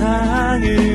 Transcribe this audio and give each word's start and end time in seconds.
세상을 0.00 0.89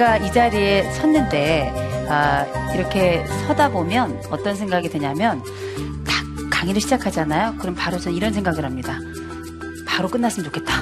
제가 0.00 0.16
이 0.16 0.32
자리에 0.32 0.90
섰는데 0.92 2.06
아, 2.08 2.46
이렇게 2.74 3.22
서다 3.46 3.68
보면 3.68 4.22
어떤 4.30 4.56
생각이 4.56 4.88
드냐면 4.88 5.42
딱 6.06 6.24
강의를 6.50 6.80
시작하잖아요. 6.80 7.56
그럼 7.58 7.74
바로 7.74 7.98
전 7.98 8.14
이런 8.14 8.32
생각을 8.32 8.64
합니다. 8.64 8.98
바로 9.86 10.08
끝났으면 10.08 10.50
좋겠다. 10.50 10.72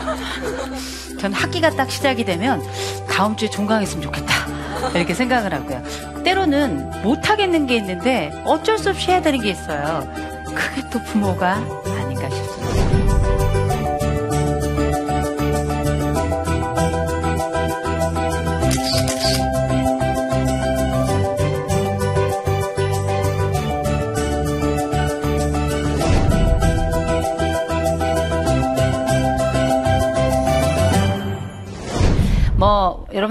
전 1.20 1.34
학기가 1.34 1.68
딱 1.68 1.90
시작이 1.90 2.24
되면 2.24 2.62
다음 3.10 3.36
주에 3.36 3.50
종강했으면 3.50 4.02
좋겠다. 4.02 4.32
이렇게 4.94 5.12
생각을 5.12 5.52
하고요. 5.52 5.82
때로는 6.24 7.02
못하겠는 7.02 7.66
게 7.66 7.76
있는데 7.76 8.32
어쩔 8.46 8.78
수 8.78 8.88
없이 8.88 9.10
해야 9.10 9.20
되는 9.20 9.38
게 9.38 9.50
있어요. 9.50 10.10
그게 10.46 10.88
또 10.90 10.98
부모가 11.02 11.62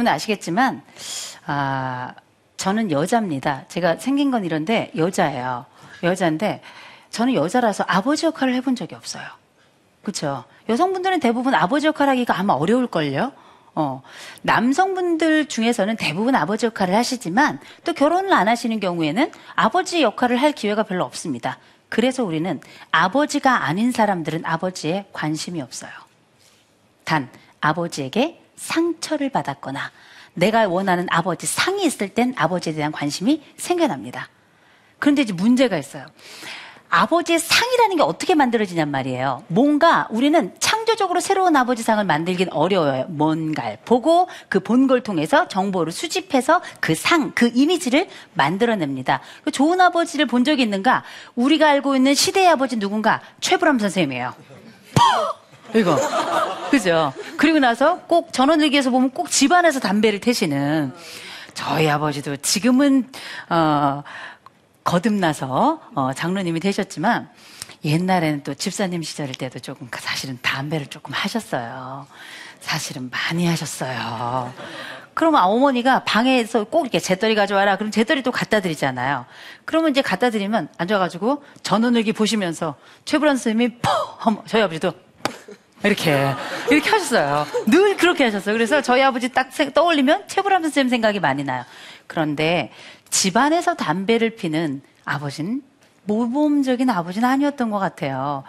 여러분 0.03 0.07
아시겠지만 0.07 0.81
아 1.45 2.13
저는 2.57 2.91
여자입니다. 2.91 3.65
제가 3.69 3.97
생긴 3.97 4.31
건 4.31 4.43
이런데 4.43 4.91
여자예요. 4.95 5.65
여자인데 6.03 6.61
저는 7.09 7.33
여자라서 7.33 7.85
아버지 7.87 8.25
역할을 8.25 8.53
해본 8.55 8.75
적이 8.75 8.95
없어요. 8.95 9.23
그렇죠? 10.01 10.43
여성분들은 10.67 11.21
대부분 11.21 11.55
아버지 11.55 11.87
역할 11.87 12.09
하기가 12.09 12.37
아마 12.37 12.53
어려울걸요? 12.53 13.31
어, 13.75 14.01
남성분들 14.41 15.47
중에서는 15.47 15.95
대부분 15.95 16.35
아버지 16.35 16.65
역할을 16.65 16.93
하시지만 16.95 17.59
또 17.85 17.93
결혼을 17.93 18.33
안 18.33 18.47
하시는 18.47 18.79
경우에는 18.79 19.31
아버지 19.55 20.01
역할을 20.01 20.37
할 20.37 20.51
기회가 20.51 20.83
별로 20.83 21.05
없습니다. 21.05 21.57
그래서 21.89 22.23
우리는 22.23 22.59
아버지가 22.91 23.65
아닌 23.65 23.91
사람들은 23.91 24.45
아버지에 24.45 25.05
관심이 25.13 25.61
없어요. 25.61 25.91
단, 27.05 27.29
아버지에게 27.61 28.42
상처를 28.63 29.29
받았거나 29.29 29.91
내가 30.33 30.67
원하는 30.67 31.05
아버지 31.09 31.45
상이 31.45 31.85
있을 31.85 32.09
땐 32.09 32.33
아버지에 32.37 32.73
대한 32.73 32.91
관심이 32.91 33.43
생겨납니다. 33.57 34.29
그런데 34.99 35.21
이제 35.21 35.33
문제가 35.33 35.77
있어요. 35.77 36.05
아버지의 36.89 37.39
상이라는 37.39 37.97
게 37.97 38.03
어떻게 38.03 38.35
만들어지냔 38.35 38.89
말이에요. 38.89 39.43
뭔가 39.47 40.07
우리는 40.11 40.53
창조적으로 40.59 41.19
새로운 41.19 41.55
아버지 41.55 41.81
상을 41.81 42.03
만들긴 42.03 42.49
어려워요. 42.51 43.05
뭔가를 43.09 43.79
보고 43.83 44.27
그 44.47 44.59
본걸 44.59 45.01
통해서 45.01 45.47
정보를 45.47 45.91
수집해서 45.91 46.61
그 46.79 46.93
상, 46.93 47.31
그 47.33 47.51
이미지를 47.53 48.07
만들어냅니다. 48.35 49.21
그 49.43 49.49
좋은 49.49 49.81
아버지를 49.81 50.27
본 50.27 50.43
적이 50.43 50.61
있는가? 50.61 51.03
우리가 51.35 51.67
알고 51.67 51.95
있는 51.95 52.13
시대의 52.13 52.47
아버지 52.47 52.77
누군가? 52.77 53.21
최불암 53.41 53.79
선생님이에요. 53.79 54.33
이거. 55.75 55.97
그죠? 56.69 57.13
그리고 57.37 57.59
나서 57.59 57.99
꼭 58.01 58.33
전원일기에서 58.33 58.89
보면 58.89 59.11
꼭 59.11 59.29
집안에서 59.29 59.79
담배를 59.79 60.19
태시는 60.19 60.93
저희 61.53 61.87
아버지도 61.87 62.35
지금은, 62.37 63.09
어, 63.49 64.03
거듭나서, 64.83 65.81
어, 65.93 66.13
장로님이 66.13 66.59
되셨지만 66.59 67.29
옛날에는 67.85 68.43
또 68.43 68.53
집사님 68.53 69.03
시절 69.03 69.31
때도 69.31 69.59
조금 69.59 69.87
사실은 69.93 70.39
담배를 70.41 70.87
조금 70.87 71.13
하셨어요. 71.13 72.07
사실은 72.59 73.09
많이 73.11 73.45
하셨어요. 73.45 74.53
그러면 75.13 75.43
어머니가 75.43 76.03
방에서 76.05 76.63
꼭 76.63 76.85
이렇게 76.85 76.99
재떨이 76.99 77.35
가져와라. 77.35 77.75
그럼 77.75 77.91
재떨이 77.91 78.23
또 78.23 78.31
갖다 78.31 78.61
드리잖아요. 78.61 79.25
그러면 79.65 79.91
이제 79.91 80.01
갖다 80.01 80.29
드리면 80.29 80.69
앉아가지고 80.77 81.43
전원일기 81.61 82.13
보시면서 82.13 82.75
최불안 83.05 83.35
선생님이 83.35 83.79
퍽! 83.79 84.43
저희 84.47 84.61
아버지도 84.63 84.93
이렇게 85.83 86.33
이렇게 86.71 86.89
하셨어요. 86.89 87.45
늘 87.67 87.97
그렇게 87.97 88.23
하셨어요. 88.25 88.53
그래서 88.53 88.81
저희 88.81 89.01
아버지 89.01 89.29
딱 89.29 89.49
떠올리면 89.73 90.27
최불암 90.27 90.61
선생님 90.63 90.89
생각이 90.89 91.19
많이 91.19 91.43
나요. 91.43 91.63
그런데 92.07 92.71
집안에서 93.09 93.75
담배를 93.75 94.31
피는 94.31 94.81
아버지는 95.05 95.61
모범적인 96.05 96.89
아버지는 96.89 97.27
아니었던 97.27 97.69
것 97.69 97.79
같아요. 97.79 98.43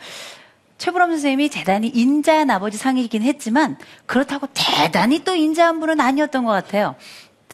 최불암 0.78 1.10
선생님이 1.10 1.48
대단히 1.50 1.88
인자한 1.88 2.50
아버지 2.50 2.76
상이긴 2.76 3.22
했지만 3.22 3.78
그렇다고 4.06 4.48
대단히 4.52 5.24
또 5.24 5.34
인자한 5.34 5.80
분은 5.80 6.00
아니었던 6.00 6.44
것 6.44 6.52
같아요. 6.52 6.96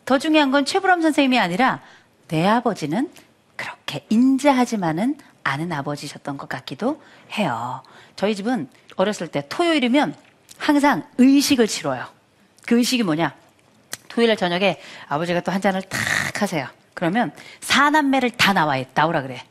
더 0.05 0.19
중요한 0.19 0.51
건 0.51 0.65
최불암 0.65 1.03
선생님이 1.03 1.39
아니라 1.39 1.81
내 2.29 2.47
아버지는 2.47 3.11
그렇게 3.57 4.05
인자하지만은 4.09 5.17
않은 5.45 5.73
아버지셨던 5.73 6.39
것 6.39 6.49
같기도 6.49 7.01
해요. 7.33 7.83
저희 8.17 8.35
집은 8.35 8.69
어렸을 9.01 9.29
때 9.29 9.45
토요일이면 9.49 10.15
항상 10.59 11.05
의식을 11.19 11.67
치러요. 11.67 12.07
그 12.67 12.77
의식이 12.77 13.03
뭐냐? 13.03 13.35
토요일 14.09 14.37
저녁에 14.37 14.81
아버지가 15.09 15.41
또 15.41 15.53
한 15.53 15.61
잔을 15.61 15.83
탁 15.83 16.43
하세요. 16.43 16.67
그러면 16.95 17.33
사남매를 17.61 18.31
다 18.33 18.53
나와 18.53 18.77
나오라 18.95 19.23
그래. 19.23 19.43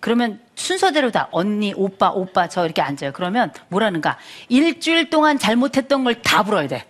그러면 0.00 0.40
순서대로 0.54 1.10
다 1.10 1.28
언니, 1.32 1.72
오빠, 1.76 2.10
오빠 2.10 2.48
저 2.48 2.64
이렇게 2.64 2.82
앉아요. 2.82 3.12
그러면 3.12 3.52
뭐라는가? 3.68 4.18
일주일 4.48 5.10
동안 5.10 5.38
잘못했던 5.38 6.04
걸 6.04 6.22
다 6.22 6.42
불어야 6.42 6.68
돼. 6.68 6.84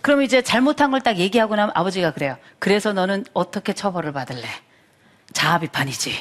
그럼 0.00 0.22
이제 0.22 0.42
잘못한 0.42 0.90
걸 0.90 1.00
딱 1.00 1.18
얘기하고 1.18 1.54
나면 1.56 1.72
아버지가 1.74 2.12
그래요. 2.12 2.36
그래서 2.58 2.92
너는 2.92 3.24
어떻게 3.34 3.72
처벌을 3.72 4.12
받을래? 4.12 4.46
자아 5.32 5.58
비판이지. 5.60 6.12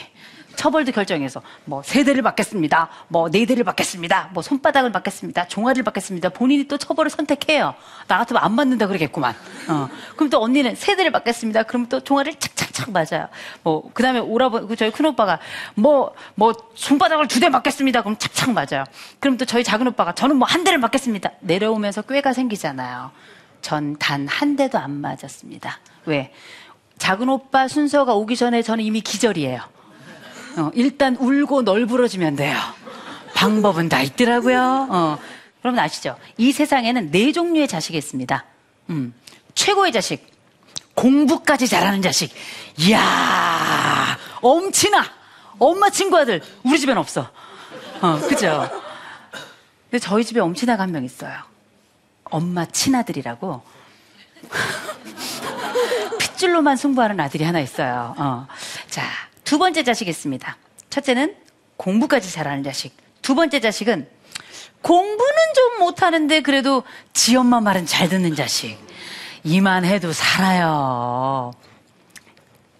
처벌도 0.57 0.91
결정해서 0.91 1.41
뭐 1.65 1.81
세 1.83 2.03
대를 2.03 2.21
받겠습니다. 2.21 2.89
뭐 3.07 3.29
네 3.29 3.45
대를 3.45 3.63
받겠습니다. 3.63 4.31
뭐 4.33 4.43
손바닥을 4.43 4.91
받겠습니다. 4.91 5.47
종아리를 5.47 5.83
받겠습니다. 5.85 6.29
본인이 6.29 6.65
또 6.67 6.77
처벌을 6.77 7.09
선택해요. 7.09 7.73
나 8.07 8.17
같으면 8.17 8.43
안 8.43 8.53
맞는다 8.53 8.87
그러겠구만. 8.87 9.33
어. 9.69 9.87
그럼 10.15 10.29
또 10.29 10.41
언니는 10.41 10.75
세 10.75 10.95
대를 10.97 11.11
받겠습니다. 11.11 11.63
그럼 11.63 11.85
또 11.87 12.01
종아리를 12.01 12.39
착착착 12.39 12.91
맞아요. 12.91 13.27
뭐 13.63 13.89
그다음에 13.93 14.19
오라버 14.19 14.65
그 14.67 14.75
저희 14.75 14.91
큰 14.91 15.05
오빠가 15.05 15.39
뭐뭐 15.75 16.13
뭐 16.35 16.53
손바닥을 16.75 17.27
두 17.29 17.39
대 17.39 17.49
맞겠습니다. 17.49 18.01
그럼 18.01 18.17
착착 18.17 18.51
맞아요. 18.51 18.83
그럼 19.19 19.37
또 19.37 19.45
저희 19.45 19.63
작은 19.63 19.87
오빠가 19.87 20.13
저는 20.13 20.35
뭐 20.37 20.47
한 20.47 20.63
대를 20.63 20.79
맞겠습니다. 20.79 21.31
내려오면서 21.41 22.01
꾀가 22.01 22.33
생기잖아요. 22.33 23.11
전 23.61 23.95
단 23.99 24.27
한 24.27 24.55
대도 24.55 24.77
안 24.79 24.91
맞았습니다. 25.01 25.79
왜? 26.05 26.33
작은 26.97 27.29
오빠 27.29 27.67
순서가 27.67 28.15
오기 28.15 28.35
전에 28.35 28.61
저는 28.63 28.83
이미 28.83 29.01
기절이에요. 29.01 29.61
어, 30.57 30.71
일단 30.73 31.15
울고 31.15 31.61
널브러지면 31.63 32.35
돼요. 32.35 32.57
방법은 33.35 33.89
다 33.89 34.01
있더라고요. 34.01 34.87
어. 34.89 35.17
여러분 35.63 35.79
아시죠? 35.79 36.17
이 36.37 36.51
세상에는 36.51 37.11
네 37.11 37.31
종류의 37.31 37.67
자식이 37.67 37.97
있습니다. 37.97 38.43
음, 38.89 39.13
최고의 39.53 39.91
자식, 39.91 40.25
공부까지 40.95 41.67
잘하는 41.67 42.01
자식. 42.01 42.33
이야, 42.77 44.17
엄친아, 44.41 45.03
엄마 45.59 45.89
친구 45.89 46.17
아들, 46.17 46.41
우리 46.63 46.79
집엔 46.79 46.97
없어. 46.97 47.29
어, 48.01 48.19
그죠? 48.27 48.69
근데 49.89 49.99
저희 49.99 50.23
집에 50.23 50.39
엄친아가 50.39 50.83
한 50.83 50.91
명 50.91 51.03
있어요. 51.03 51.33
엄마 52.25 52.65
친아들이라고. 52.65 53.61
핏줄로만 56.19 56.77
승부하는 56.77 57.19
아들이 57.19 57.43
하나 57.43 57.59
있어요. 57.59 58.15
어. 58.17 58.47
자, 58.89 59.03
두 59.47 59.57
번째 59.57 59.83
자식이 59.83 60.09
있습니다. 60.09 60.57
첫째는 60.89 61.33
공부까지 61.77 62.33
잘하는 62.33 62.63
자식. 62.63 62.97
두 63.21 63.33
번째 63.33 63.61
자식은 63.61 64.09
공부는 64.81 65.35
좀 65.55 65.79
못하는데 65.79 66.41
그래도 66.41 66.83
지 67.13 67.37
엄마 67.37 67.61
말은 67.61 67.85
잘 67.85 68.09
듣는 68.09 68.35
자식. 68.35 68.77
이만 69.45 69.85
해도 69.85 70.11
살아요. 70.11 71.53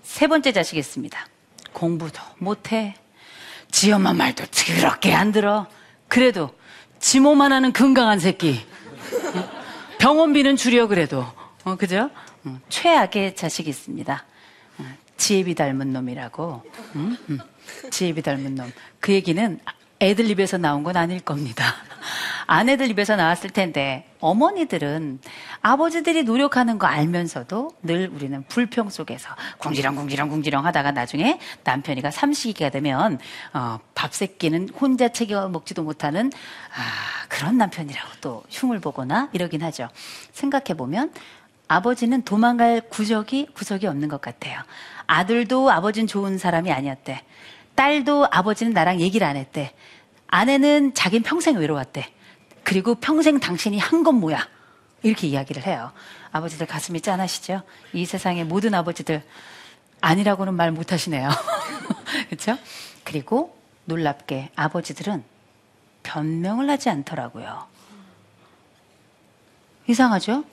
세 0.03 0.27
번째 0.27 0.51
자식이 0.51 0.77
있습니다. 0.77 1.17
공부도 1.71 2.19
못해. 2.37 2.95
지 3.71 3.93
엄마 3.93 4.11
말도 4.11 4.43
더럽게 4.47 5.13
안 5.13 5.31
들어. 5.31 5.67
그래도 6.09 6.49
지몸 6.99 7.41
하나는 7.41 7.71
건강한 7.71 8.19
새끼. 8.19 8.65
병원비는 9.99 10.57
줄여 10.57 10.87
그래도. 10.87 11.25
어, 11.63 11.77
그죠? 11.77 12.09
어, 12.43 12.59
최악의 12.67 13.37
자식이 13.37 13.69
있습니다. 13.69 14.25
어, 15.17 15.27
지혜비 15.27 15.55
닮은 15.55 15.91
놈이라고. 15.93 16.63
음? 16.95 17.17
음. 17.29 17.39
지혜비 17.89 18.21
닮은 18.21 18.55
놈. 18.55 18.71
그 18.99 19.13
얘기는 19.13 19.59
애들 19.99 20.29
입에서 20.29 20.57
나온 20.57 20.83
건 20.83 20.95
아닐 20.95 21.19
겁니다. 21.19 21.63
아내들 22.45 22.89
입에서 22.91 23.15
나왔을 23.15 23.49
텐데 23.49 24.07
어머니들은 24.19 25.19
아버지들이 25.61 26.23
노력하는 26.23 26.77
거 26.77 26.87
알면서도 26.87 27.71
늘 27.83 28.09
우리는 28.13 28.41
불평 28.47 28.89
속에서 28.89 29.29
궁지렁 29.57 29.95
궁지렁 29.95 30.29
궁지렁 30.29 30.65
하다가 30.65 30.91
나중에 30.91 31.39
남편이가 31.65 32.11
삼시기가 32.11 32.69
되면 32.69 33.19
어, 33.53 33.79
밥 33.95 34.13
새끼는 34.13 34.69
혼자 34.69 35.09
챙겨 35.09 35.49
먹지도 35.49 35.83
못하는 35.83 36.31
아, 36.73 37.27
그런 37.27 37.57
남편이라고 37.57 38.09
또 38.21 38.43
흉을 38.49 38.79
보거나 38.79 39.29
이러긴 39.33 39.61
하죠. 39.63 39.89
생각해 40.31 40.75
보면 40.77 41.11
아버지는 41.67 42.21
도망갈 42.23 42.81
구적이 42.89 43.47
구석이 43.53 43.87
없는 43.87 44.07
것 44.07 44.21
같아요. 44.21 44.59
아들도 45.05 45.69
아버지는 45.71 46.07
좋은 46.07 46.37
사람이 46.37 46.71
아니었대. 46.71 47.23
딸도 47.75 48.27
아버지는 48.31 48.73
나랑 48.73 48.99
얘기를 49.01 49.25
안 49.27 49.35
했대. 49.35 49.73
아내는 50.27 50.93
자긴 50.93 51.23
평생 51.23 51.57
외로웠대. 51.57 52.05
그리고 52.63 52.95
평생 52.95 53.39
당신이 53.39 53.79
한 53.79 54.03
건 54.03 54.15
뭐야? 54.15 54.47
이렇게 55.03 55.27
이야기를 55.27 55.65
해요. 55.65 55.91
아버지들 56.31 56.67
가슴이 56.67 57.01
짠하시죠? 57.01 57.61
이 57.93 58.05
세상의 58.05 58.45
모든 58.45 58.73
아버지들 58.73 59.23
아니라고는 60.01 60.53
말 60.53 60.71
못 60.71 60.91
하시네요. 60.91 61.29
그렇죠? 62.29 62.57
그리고 63.03 63.57
놀랍게 63.85 64.49
아버지들은 64.55 65.23
변명을 66.03 66.69
하지 66.69 66.89
않더라고요. 66.89 67.65
이상하죠? 69.87 70.43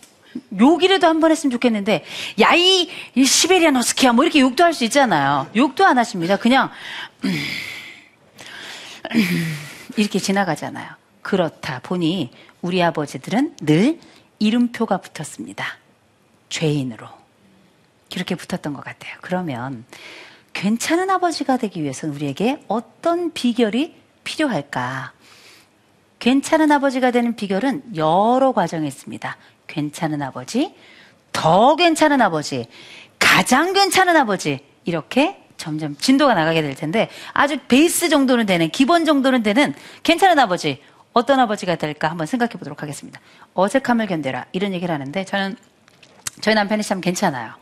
욕이라도 0.59 1.07
한 1.07 1.21
번 1.21 1.31
했으면 1.31 1.51
좋겠는데, 1.53 2.05
야, 2.41 2.55
이, 2.55 2.91
이 3.15 3.25
시베리안 3.25 3.77
허스키야, 3.77 4.13
뭐 4.13 4.25
이렇게 4.25 4.41
욕도 4.41 4.65
할 4.65 4.75
수 4.75 4.85
있잖아요. 4.85 5.49
욕도 5.57 5.87
안 5.87 5.97
하십니다. 5.99 6.37
그냥, 6.37 6.71
이렇게 9.97 10.19
지나가잖아요. 10.19 10.89
그렇다 11.23 11.81
보니 11.83 12.31
우리 12.63 12.83
아버지들은 12.83 13.57
늘 13.63 13.99
이름표가 14.39 14.99
붙었습니다. 14.99 15.65
죄인으로. 16.49 17.07
이렇게 18.15 18.35
붙었던 18.35 18.73
것 18.75 18.85
같아요. 18.85 19.15
그러면 19.23 19.85
괜찮은 20.53 21.11
아버지가 21.11 21.57
되기 21.57 21.83
위해서는 21.83 22.15
우리에게 22.15 22.63
어떤 22.69 23.33
비결이 23.33 23.95
필요할까? 24.25 25.13
괜찮은 26.21 26.71
아버지가 26.73 27.11
되는 27.11 27.37
비결은 27.37 27.97
여러 27.97 28.53
과정이 28.53 28.87
있습니다. 28.87 29.37
괜찮은 29.79 30.23
아버지, 30.23 30.73
더 31.33 31.75
괜찮은 31.75 32.21
아버지, 32.23 32.67
가장 33.19 33.73
괜찮은 33.73 34.17
아버지, 34.17 34.61
이렇게 34.85 35.43
점점 35.57 35.97
진도가 35.97 36.35
나가게 36.35 36.63
될 36.63 36.75
텐데 36.77 37.11
아주 37.33 37.59
베이스 37.67 38.09
정도는 38.09 38.47
되는, 38.47 38.71
기본 38.71 39.05
정도는 39.05 39.43
되는 39.43 39.75
괜찮은 40.05 40.39
아버지, 40.39 40.81
어떤 41.13 41.41
아버지가 41.41 41.75
될까 41.75 42.09
한번 42.09 42.27
생각해 42.29 42.53
보도록 42.53 42.83
하겠습니다. 42.83 43.21
어색함을 43.55 44.07
견뎌라. 44.07 44.47
이런 44.53 44.73
얘기를 44.75 44.93
하는데 44.95 45.25
저는 45.25 45.57
저희 46.41 46.55
남편이 46.55 46.83
참 46.85 47.01
괜찮아요. 47.01 47.53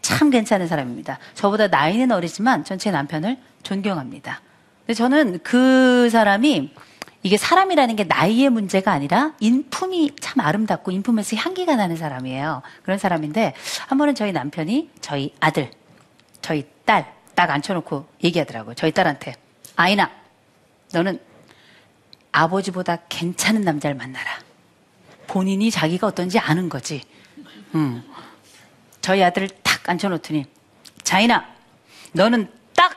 참 0.00 0.30
괜찮은 0.30 0.66
사람입니다. 0.68 1.18
저보다 1.34 1.68
나이는 1.68 2.10
어리지만 2.12 2.64
전 2.64 2.78
제 2.78 2.90
남편을 2.90 3.36
존경합니다. 3.62 4.40
근데 4.80 4.94
저는 4.94 5.40
그 5.42 6.08
사람이 6.10 6.74
이게 7.22 7.36
사람이라는 7.36 7.96
게 7.96 8.04
나이의 8.04 8.50
문제가 8.50 8.92
아니라 8.92 9.34
인품이 9.40 10.16
참 10.20 10.40
아름답고 10.40 10.90
인품에서 10.90 11.36
향기가 11.36 11.76
나는 11.76 11.96
사람이에요. 11.96 12.62
그런 12.82 12.98
사람인데 12.98 13.54
한 13.86 13.98
번은 13.98 14.14
저희 14.14 14.32
남편이 14.32 14.90
저희 15.00 15.34
아들, 15.40 15.70
저희 16.40 16.66
딸 16.84 17.22
딱 17.34 17.50
앉혀놓고 17.50 18.06
얘기하더라고요. 18.24 18.74
저희 18.74 18.92
딸한테 18.92 19.34
아이나 19.76 20.10
너는 20.92 21.20
아버지보다 22.30 22.98
괜찮은 23.08 23.62
남자를 23.62 23.96
만나라. 23.96 24.38
본인이 25.26 25.70
자기가 25.70 26.06
어떤지 26.06 26.38
아는 26.38 26.68
거지. 26.68 27.02
음. 27.74 28.02
저희 29.00 29.22
아들을 29.22 29.48
탁 29.62 29.88
앉혀놓더니 29.88 30.46
자이나 31.02 31.46
너는 32.12 32.50
딱 32.74 32.96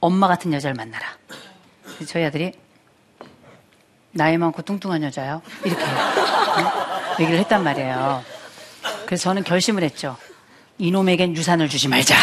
엄마 0.00 0.26
같은 0.26 0.52
여자를 0.52 0.74
만나라. 0.74 1.06
저희 2.06 2.24
아들이 2.24 2.52
나이 4.12 4.36
많고 4.38 4.62
뚱뚱한 4.62 5.02
여자요. 5.04 5.40
이렇게 5.64 5.82
응? 5.82 7.20
얘기를 7.20 7.38
했단 7.40 7.62
말이에요. 7.62 8.24
그래서 9.06 9.24
저는 9.24 9.44
결심을 9.44 9.82
했죠. 9.82 10.16
이놈에겐 10.78 11.36
유산을 11.36 11.68
주지 11.68 11.88
말자. 11.88 12.16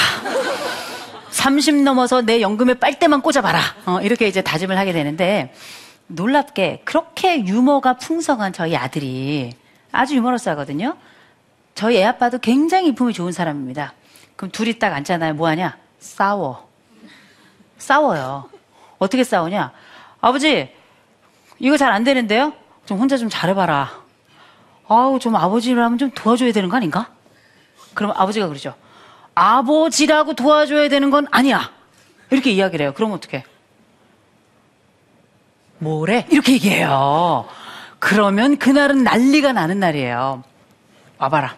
30 1.29 1.83
넘어서 1.83 2.21
내 2.21 2.41
연금에 2.41 2.73
빨대만 2.73 3.21
꽂아봐라. 3.21 3.59
어, 3.85 4.01
이렇게 4.01 4.27
이제 4.27 4.41
다짐을 4.41 4.77
하게 4.77 4.91
되는데 4.91 5.53
놀랍게 6.07 6.81
그렇게 6.83 7.45
유머가 7.45 7.93
풍성한 7.97 8.53
저희 8.53 8.75
아들이 8.75 9.53
아주 9.91 10.15
유머러스하거든요. 10.15 10.97
저희 11.75 11.97
애 11.97 12.05
아빠도 12.05 12.39
굉장히 12.39 12.87
인품이 12.87 13.13
좋은 13.13 13.31
사람입니다. 13.31 13.93
그럼 14.35 14.51
둘이 14.51 14.79
딱 14.79 14.93
앉잖아요. 14.93 15.35
뭐 15.35 15.47
하냐? 15.49 15.77
싸워. 15.99 16.67
싸워요. 17.77 18.49
어떻게 18.97 19.23
싸우냐? 19.23 19.71
아버지, 20.19 20.73
이거 21.59 21.77
잘 21.77 21.91
안 21.91 22.03
되는데요? 22.03 22.53
좀 22.85 22.99
혼자 22.99 23.17
좀 23.17 23.29
잘해봐라. 23.29 23.91
아우, 24.87 25.19
좀 25.19 25.35
아버지라면 25.35 25.97
좀 25.97 26.11
도와줘야 26.11 26.51
되는 26.51 26.69
거 26.69 26.77
아닌가? 26.77 27.09
그럼 27.93 28.13
아버지가 28.15 28.47
그러죠. 28.47 28.73
아버지라고 29.35 30.33
도와줘야 30.33 30.87
되는 30.89 31.09
건 31.09 31.27
아니야. 31.31 31.71
이렇게 32.29 32.51
이야기를 32.51 32.83
해요. 32.83 32.93
그럼 32.95 33.11
어떻게? 33.11 33.43
뭐래? 35.79 36.25
이렇게 36.29 36.53
얘기해요. 36.53 37.47
그러면 37.99 38.57
그날은 38.57 39.03
난리가 39.03 39.53
나는 39.53 39.79
날이에요. 39.79 40.43
와봐라. 41.17 41.55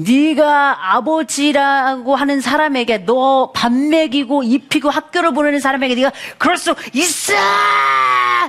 네가 0.00 0.94
아버지라고 0.96 2.16
하는 2.16 2.40
사람에게 2.40 2.98
너 2.98 3.52
밥 3.52 3.72
먹이고 3.72 4.42
입히고 4.42 4.88
학교를 4.88 5.32
보내는 5.34 5.60
사람에게 5.60 5.94
네가 5.94 6.12
그럴 6.38 6.56
수 6.56 6.74
있어! 6.94 7.34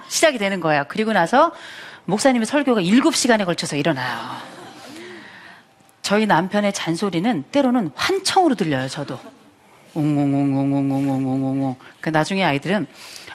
시작이 0.07 0.37
되는 0.37 0.59
거예요. 0.61 0.85
그리고 0.87 1.11
나서 1.13 1.51
목사님의 2.05 2.45
설교가 2.45 2.81
7시간에 2.81 3.45
걸쳐서 3.45 3.75
일어나요. 3.75 4.17
저희 6.01 6.25
남편의 6.25 6.73
잔소리는 6.73 7.43
때로는 7.51 7.91
환청으로 7.95 8.55
들려요, 8.55 8.87
저도. 8.87 9.19
웅웅웅웅웅웅웅웅웅. 9.93 11.75
그 11.99 12.09
나중에 12.09 12.43
아이들은 12.43 12.87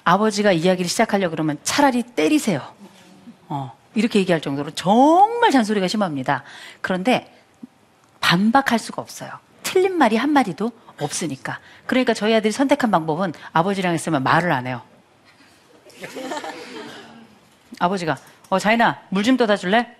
아버지가 0.04 0.52
이야기를 0.52 0.88
시작하려고 0.88 1.32
그러면 1.32 1.58
차라리 1.62 2.02
때리세요. 2.02 2.62
어, 3.48 3.72
이렇게 3.94 4.18
얘기할 4.20 4.40
정도로 4.40 4.70
정말 4.72 5.50
잔소리가 5.50 5.86
심합니다. 5.88 6.42
그런데 6.80 7.32
반박할 8.26 8.80
수가 8.80 9.00
없어요. 9.02 9.30
틀린 9.62 9.96
말이 9.96 10.16
한 10.16 10.30
마디도 10.30 10.72
없으니까. 11.00 11.60
그러니까 11.86 12.12
저희 12.12 12.34
아들이 12.34 12.50
선택한 12.50 12.90
방법은 12.90 13.32
아버지랑 13.52 13.94
했으면 13.94 14.24
말을 14.24 14.50
안 14.50 14.66
해요. 14.66 14.82
아버지가, 17.78 18.18
어, 18.48 18.58
자인아, 18.58 19.02
물 19.10 19.22
좀 19.22 19.36
떠다 19.36 19.56
줄래? 19.56 19.96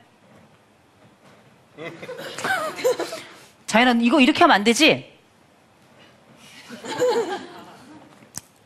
자인아, 3.67 3.93
이거 4.01 4.21
이렇게 4.21 4.41
하면 4.41 4.57
안 4.57 4.65
되지? 4.65 5.17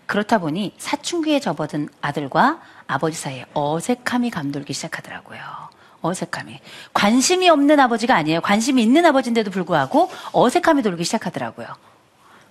그렇다 0.07 0.39
보니 0.39 0.75
사춘기에 0.79 1.39
접어든 1.39 1.91
아들과 2.01 2.63
아버지 2.87 3.17
사이에 3.19 3.45
어색함이 3.53 4.31
감돌기 4.31 4.73
시작하더라고요. 4.73 5.70
어색함이. 6.03 6.61
관심이 6.95 7.49
없는 7.49 7.79
아버지가 7.81 8.15
아니에요. 8.15 8.41
관심이 8.41 8.83
있는 8.83 9.05
아버지인데도 9.07 9.51
불구하고 9.51 10.11
어색함이 10.33 10.83
돌기 10.83 11.05
시작하더라고요. 11.05 11.67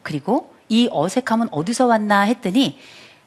그리고 0.04 0.54
이 0.70 0.88
어색함은 0.92 1.50
어디서 1.52 1.88
왔나 1.88 2.22
했더니 2.22 2.80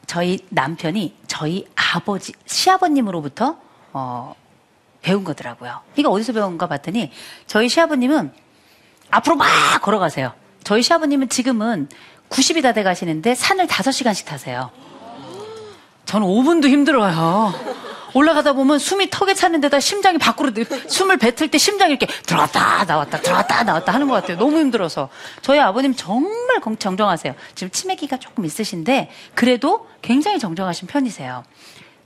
저희 0.06 0.38
남편이 0.48 1.16
저희 1.26 1.66
아버지, 1.74 2.32
시아버님으로부터 2.46 3.56
어, 3.92 4.34
배운 5.02 5.24
거더라고요. 5.24 5.80
이거 5.96 6.10
어디서 6.10 6.32
배운가 6.32 6.66
봤더니 6.68 7.10
저희 7.46 7.68
시아버님은 7.68 8.32
앞으로 9.10 9.36
막 9.36 9.46
걸어가세요. 9.82 10.32
저희 10.64 10.82
시아버님은 10.82 11.28
지금은 11.28 11.88
90이 12.30 12.62
다 12.62 12.72
돼 12.72 12.82
가시는데 12.82 13.34
산을 13.34 13.66
5시간씩 13.66 14.24
타세요. 14.26 14.70
저는 16.06 16.26
5분도 16.26 16.68
힘들어요. 16.68 17.52
올라가다 18.14 18.52
보면 18.52 18.78
숨이 18.78 19.10
턱에 19.10 19.34
차는 19.34 19.60
데다 19.60 19.80
심장이 19.80 20.18
밖으로 20.18 20.52
숨을 20.88 21.16
뱉을 21.18 21.50
때 21.50 21.58
심장이 21.58 21.92
이렇게 21.92 22.06
들어갔다 22.06 22.84
나왔다 22.84 23.20
들어갔다 23.20 23.62
나왔다 23.64 23.92
하는 23.92 24.08
것 24.08 24.14
같아요. 24.14 24.36
너무 24.38 24.58
힘들어서. 24.58 25.08
저희 25.40 25.58
아버님 25.60 25.94
정말 25.94 26.60
정정하세요. 26.78 27.34
지금 27.54 27.70
치매기가 27.70 28.18
조금 28.18 28.44
있으신데 28.44 29.10
그래도 29.34 29.88
굉장히 30.02 30.38
정정하신 30.38 30.88
편이세요. 30.88 31.44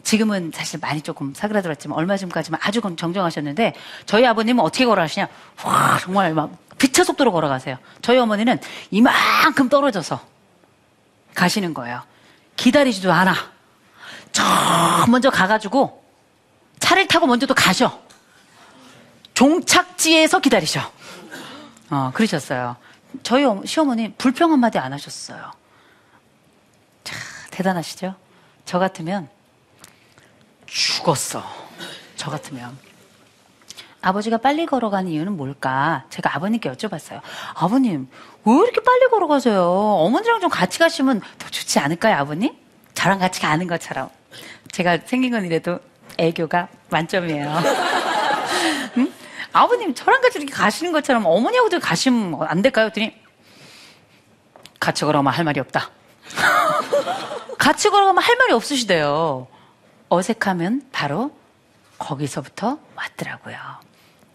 지금은 0.03 0.53
사실 0.55 0.79
많이 0.79 1.01
조금 1.01 1.35
사그라들었지만 1.35 1.99
얼마 1.99 2.17
전까지만 2.17 2.61
아주 2.63 2.81
정정하셨는데 2.81 3.75
저희 4.07 4.25
아버님은 4.25 4.63
어떻게 4.63 4.87
걸어가시냐? 4.87 5.27
와 5.65 5.99
정말 6.01 6.33
막 6.33 6.53
빛의 6.79 7.05
속도로 7.05 7.33
걸어가세요. 7.33 7.79
저희 8.03 8.19
어머니는 8.19 8.61
이만큼 8.93 9.69
떨어져서 9.69 10.21
가시는 11.35 11.75
거예요. 11.75 12.03
기다리지도 12.55 13.13
않아. 13.13 13.56
저 14.37 15.07
먼저 15.09 15.31
가가지고 15.31 16.05
차를 16.78 17.09
타고 17.09 17.26
먼저 17.26 17.47
또 17.47 17.55
가셔. 17.55 18.02
종착지에서 19.33 20.40
기다리셔. 20.40 20.81
어, 21.88 22.11
그러셨어요. 22.12 22.76
저희 23.23 23.45
시어머니 23.64 24.12
불평 24.12 24.52
한마디 24.52 24.78
안 24.78 24.93
하셨어요. 24.93 25.52
자, 27.02 27.16
대단하시죠? 27.50 28.14
저 28.66 28.78
같으면 28.78 29.31
죽었어. 30.66 31.43
저 32.16 32.31
같으면. 32.31 32.76
아버지가 34.02 34.37
빨리 34.37 34.66
걸어가는 34.66 35.11
이유는 35.11 35.35
뭘까? 35.35 36.05
제가 36.11 36.37
아버님께 36.37 36.71
여쭤봤어요. 36.73 37.23
아버님, 37.55 38.09
왜 38.45 38.55
이렇게 38.55 38.83
빨리 38.83 39.09
걸어가세요? 39.09 39.62
어머니랑 39.64 40.40
좀 40.40 40.50
같이 40.50 40.78
가시면 40.78 41.23
더 41.38 41.49
좋지 41.49 41.78
않을까요, 41.78 42.16
아버님? 42.16 42.55
저랑 42.95 43.19
같이 43.19 43.40
가는 43.40 43.66
것처럼. 43.66 44.11
제가 44.73 44.99
생긴 45.05 45.33
건 45.33 45.45
이래도 45.45 45.78
애교가 46.19 46.69
만점이에요. 46.90 47.52
응? 48.99 49.12
아버님, 49.52 49.95
저랑 49.95 50.21
같이 50.21 50.38
이렇게 50.38 50.52
가시는 50.52 50.93
것처럼 50.93 51.25
어머니하고도 51.26 51.81
가시면 51.81 52.43
안 52.43 52.62
될까요? 52.62 52.90
그랬더니, 52.90 53.14
같이 54.78 55.05
걸어가면 55.05 55.33
할 55.33 55.45
말이 55.45 55.61
없다. 55.61 55.90
같이 57.59 57.88
걸어가면 57.90 58.23
할 58.23 58.37
말이 58.37 58.52
없으시대요. 58.52 59.47
어색하면 60.09 60.83
바로 60.93 61.33
거기서부터 61.99 62.78
왔더라고요. 62.95 63.57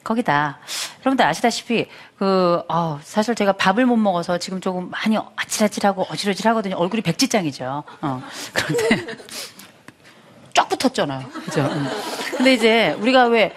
거기다 0.04 0.60
여러분들 1.02 1.26
아시다시피 1.26 1.88
그 2.18 2.64
어, 2.68 3.00
사실 3.04 3.36
제가 3.36 3.54
밥을 3.54 3.86
못 3.86 3.98
먹어서 3.98 4.38
지금 4.40 4.60
조금 4.60 4.90
많이 4.90 5.18
아찔아찔하고 5.36 6.08
어지러질하거든요. 6.10 6.76
얼굴이 6.76 7.02
백지장이죠. 7.02 7.84
어, 8.02 8.24
그런데 8.54 9.18
쫙 10.54 10.70
붙었잖아요. 10.70 11.28
그죠? 11.46 11.62
음. 11.62 11.88
근데 12.38 12.54
이제 12.54 12.96
우리가 13.00 13.26
왜 13.26 13.54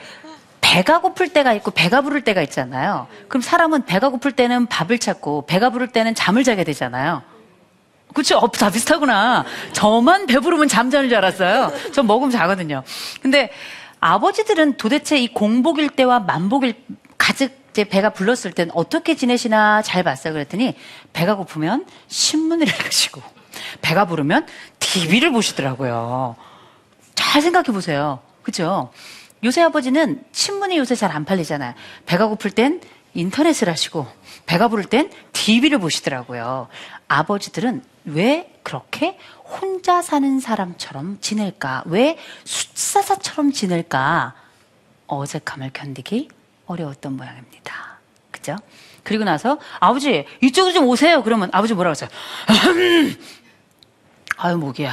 배가 0.60 1.00
고플 1.00 1.28
때가 1.28 1.52
있고 1.54 1.70
배가 1.70 2.00
부를 2.00 2.22
때가 2.22 2.42
있잖아요. 2.42 3.06
그럼 3.28 3.42
사람은 3.42 3.84
배가 3.84 4.08
고플 4.08 4.32
때는 4.32 4.66
밥을 4.66 4.98
찾고 4.98 5.46
배가 5.46 5.70
부를 5.70 5.88
때는 5.88 6.14
잠을 6.14 6.44
자게 6.44 6.64
되잖아요. 6.64 7.22
그쵸? 8.12 8.38
어, 8.38 8.50
다 8.50 8.70
비슷하구나. 8.70 9.44
저만 9.72 10.26
배부르면 10.26 10.68
잠자는 10.68 11.08
줄 11.08 11.18
알았어요. 11.18 11.72
전 11.92 12.06
먹으면 12.06 12.30
자거든요. 12.30 12.82
근데 13.20 13.50
아버지들은 14.00 14.76
도대체 14.76 15.18
이 15.18 15.28
공복일 15.28 15.88
때와 15.90 16.20
만복일, 16.20 16.74
가득 17.18 17.64
이제 17.74 17.82
배가 17.82 18.10
불렀을 18.10 18.52
땐 18.52 18.70
어떻게 18.72 19.16
지내시나 19.16 19.82
잘 19.82 20.04
봤어요. 20.04 20.32
그랬더니 20.32 20.76
배가 21.12 21.34
고프면 21.34 21.86
신문을 22.06 22.68
읽으시고 22.68 23.20
배가 23.82 24.04
부르면 24.04 24.46
TV를 24.78 25.32
보시더라고요. 25.32 26.36
잘 27.34 27.42
생각해 27.42 27.72
보세요. 27.72 28.20
그죠? 28.44 28.92
요새 29.42 29.60
아버지는 29.60 30.22
신문이 30.30 30.78
요새 30.78 30.94
잘 30.94 31.10
안 31.10 31.24
팔리잖아요. 31.24 31.74
배가 32.06 32.28
고플 32.28 32.52
땐 32.52 32.80
인터넷을 33.12 33.68
하시고 33.68 34.06
배가 34.46 34.68
부를 34.68 34.84
땐 34.84 35.10
TV를 35.32 35.78
보시더라고요. 35.78 36.68
아버지들은 37.08 37.82
왜 38.04 38.54
그렇게 38.62 39.18
혼자 39.42 40.00
사는 40.00 40.38
사람처럼 40.38 41.18
지낼까? 41.20 41.82
왜 41.86 42.18
숫사사처럼 42.44 43.50
지낼까? 43.50 44.34
어색함을 45.08 45.70
견디기 45.72 46.28
어려웠던 46.66 47.16
모양입니다. 47.16 47.98
그죠? 48.30 48.54
그리고 49.02 49.24
나서 49.24 49.58
아버지 49.80 50.24
이쪽으로 50.40 50.72
좀 50.72 50.86
오세요. 50.86 51.24
그러면 51.24 51.50
아버지 51.52 51.74
뭐라고 51.74 51.90
하세요? 51.90 52.08
아유 54.36 54.56
목이야. 54.56 54.92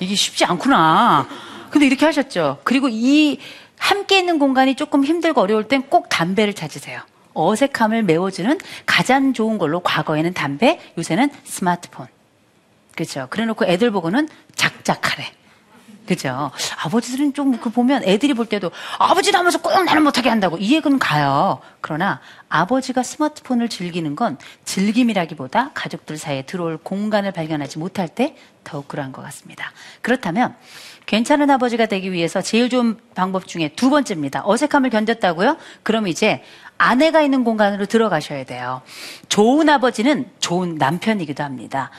이게 0.00 0.14
쉽지 0.14 0.44
않구나. 0.44 1.26
근데 1.70 1.86
이렇게 1.86 2.06
하셨죠. 2.06 2.58
그리고 2.64 2.88
이 2.90 3.38
함께 3.78 4.18
있는 4.18 4.38
공간이 4.38 4.74
조금 4.74 5.04
힘들고 5.04 5.40
어려울 5.40 5.68
땐 5.68 5.82
꼭 5.88 6.08
담배를 6.08 6.54
찾으세요. 6.54 7.00
어색함을 7.34 8.02
메워주는 8.02 8.58
가장 8.84 9.32
좋은 9.32 9.58
걸로 9.58 9.80
과거에는 9.80 10.34
담배, 10.34 10.80
요새는 10.98 11.30
스마트폰. 11.44 12.08
그렇죠. 12.94 13.28
그래놓고 13.30 13.64
애들 13.66 13.92
보고는 13.92 14.28
작작하래. 14.56 15.30
그죠. 16.08 16.50
아버지들은 16.84 17.34
좀 17.34 17.60
그 17.60 17.70
보면 17.70 18.02
애들이 18.04 18.32
볼 18.34 18.46
때도 18.46 18.70
아버지 18.98 19.30
나면서 19.30 19.60
꼭 19.60 19.84
나는 19.84 20.02
못하게 20.02 20.30
한다고 20.30 20.56
이해는 20.56 20.98
가요. 20.98 21.60
그러나 21.80 22.20
아버지가 22.48 23.02
스마트폰을 23.02 23.68
즐기는 23.68 24.16
건 24.16 24.38
즐김이라기보다 24.64 25.72
가족들 25.74 26.16
사이에 26.16 26.42
들어올 26.42 26.78
공간을 26.78 27.32
발견하지 27.32 27.78
못할 27.78 28.08
때 28.08 28.36
더욱 28.64 28.88
그러한 28.88 29.12
것 29.12 29.22
같습니다. 29.22 29.72
그렇다면 30.00 30.56
괜찮은 31.08 31.48
아버지가 31.48 31.86
되기 31.86 32.12
위해서 32.12 32.42
제일 32.42 32.68
좋은 32.68 32.98
방법 33.14 33.48
중에 33.48 33.68
두 33.68 33.88
번째입니다. 33.88 34.42
어색함을 34.44 34.90
견뎠다고요? 34.90 35.56
그럼 35.82 36.06
이제 36.06 36.44
아내가 36.76 37.22
있는 37.22 37.44
공간으로 37.44 37.86
들어가셔야 37.86 38.44
돼요. 38.44 38.82
좋은 39.30 39.70
아버지는 39.70 40.30
좋은 40.38 40.74
남편이기도 40.74 41.42
합니다. 41.42 41.90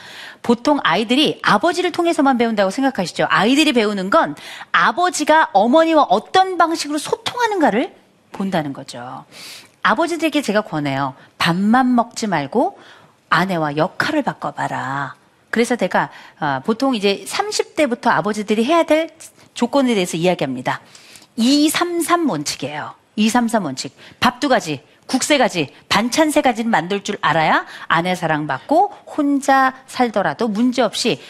보통 0.42 0.78
아이들이 0.84 1.40
아버지를 1.42 1.90
통해서만 1.90 2.38
배운다고 2.38 2.70
생각하시죠. 2.70 3.26
아이들이 3.28 3.72
배우는 3.72 4.10
건 4.10 4.36
아버지가 4.70 5.50
어머니와 5.54 6.04
어떤 6.04 6.56
방식으로 6.56 6.98
소통하는가를 6.98 7.92
본다는 8.30 8.72
거죠. 8.72 9.24
아버지들에게 9.82 10.40
제가 10.40 10.60
권해요. 10.60 11.14
밥만 11.36 11.96
먹지 11.96 12.28
말고 12.28 12.78
아내와 13.28 13.76
역할을 13.76 14.22
바꿔봐라. 14.22 15.19
그래서 15.50 15.76
제가 15.76 16.10
어, 16.40 16.60
보통 16.64 16.94
이제 16.94 17.24
30대부터 17.26 18.08
아버지들이 18.08 18.64
해야 18.64 18.82
될 18.84 19.10
조건에 19.54 19.94
대해서 19.94 20.16
이야기합니다. 20.16 20.80
233 21.36 22.28
원칙이에요. 22.28 22.94
233 23.16 23.64
원칙. 23.64 23.96
밥 24.20 24.40
두 24.40 24.48
가지, 24.48 24.82
국 25.06 25.22
세 25.24 25.36
가지, 25.38 25.72
반찬 25.88 26.30
세 26.30 26.40
가지는 26.40 26.70
만들 26.70 27.02
줄 27.02 27.18
알아야 27.20 27.66
아내 27.88 28.14
사랑받고 28.14 28.88
혼자 29.06 29.74
살더라도 29.86 30.48
문제없이 30.48 31.20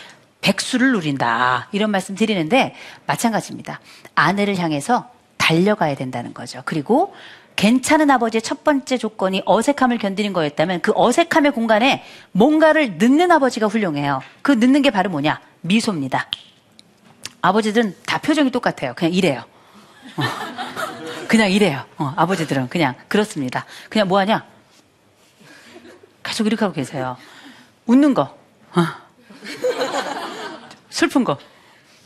백수를 0.42 0.92
누린다. 0.92 1.68
이런 1.72 1.90
말씀 1.90 2.14
드리는데 2.14 2.74
마찬가지입니다. 3.06 3.80
아내를 4.14 4.56
향해서 4.58 5.10
달려가야 5.38 5.96
된다는 5.96 6.32
거죠. 6.34 6.62
그리고 6.64 7.14
괜찮은 7.60 8.10
아버지의 8.10 8.40
첫 8.40 8.64
번째 8.64 8.96
조건이 8.96 9.42
어색함을 9.44 9.98
견디는 9.98 10.32
거였다면 10.32 10.80
그 10.80 10.92
어색함의 10.94 11.52
공간에 11.52 12.02
뭔가를 12.32 12.96
넣는 12.96 13.30
아버지가 13.30 13.66
훌륭해요. 13.66 14.22
그 14.40 14.52
넣는 14.52 14.80
게 14.80 14.88
바로 14.88 15.10
뭐냐? 15.10 15.42
미소입니다. 15.60 16.26
아버지들은 17.42 17.96
다 18.06 18.16
표정이 18.16 18.50
똑같아요. 18.50 18.94
그냥 18.96 19.12
이래요. 19.12 19.44
어. 20.16 20.22
그냥 21.28 21.52
이래요. 21.52 21.84
어, 21.98 22.14
아버지들은 22.16 22.70
그냥 22.70 22.94
그렇습니다. 23.08 23.66
그냥 23.90 24.08
뭐 24.08 24.18
하냐? 24.20 24.42
계속 26.22 26.46
이렇게 26.46 26.64
하고 26.64 26.74
계세요. 26.74 27.18
웃는 27.84 28.14
거. 28.14 28.22
어. 28.72 28.86
슬픈 30.88 31.24
거. 31.24 31.36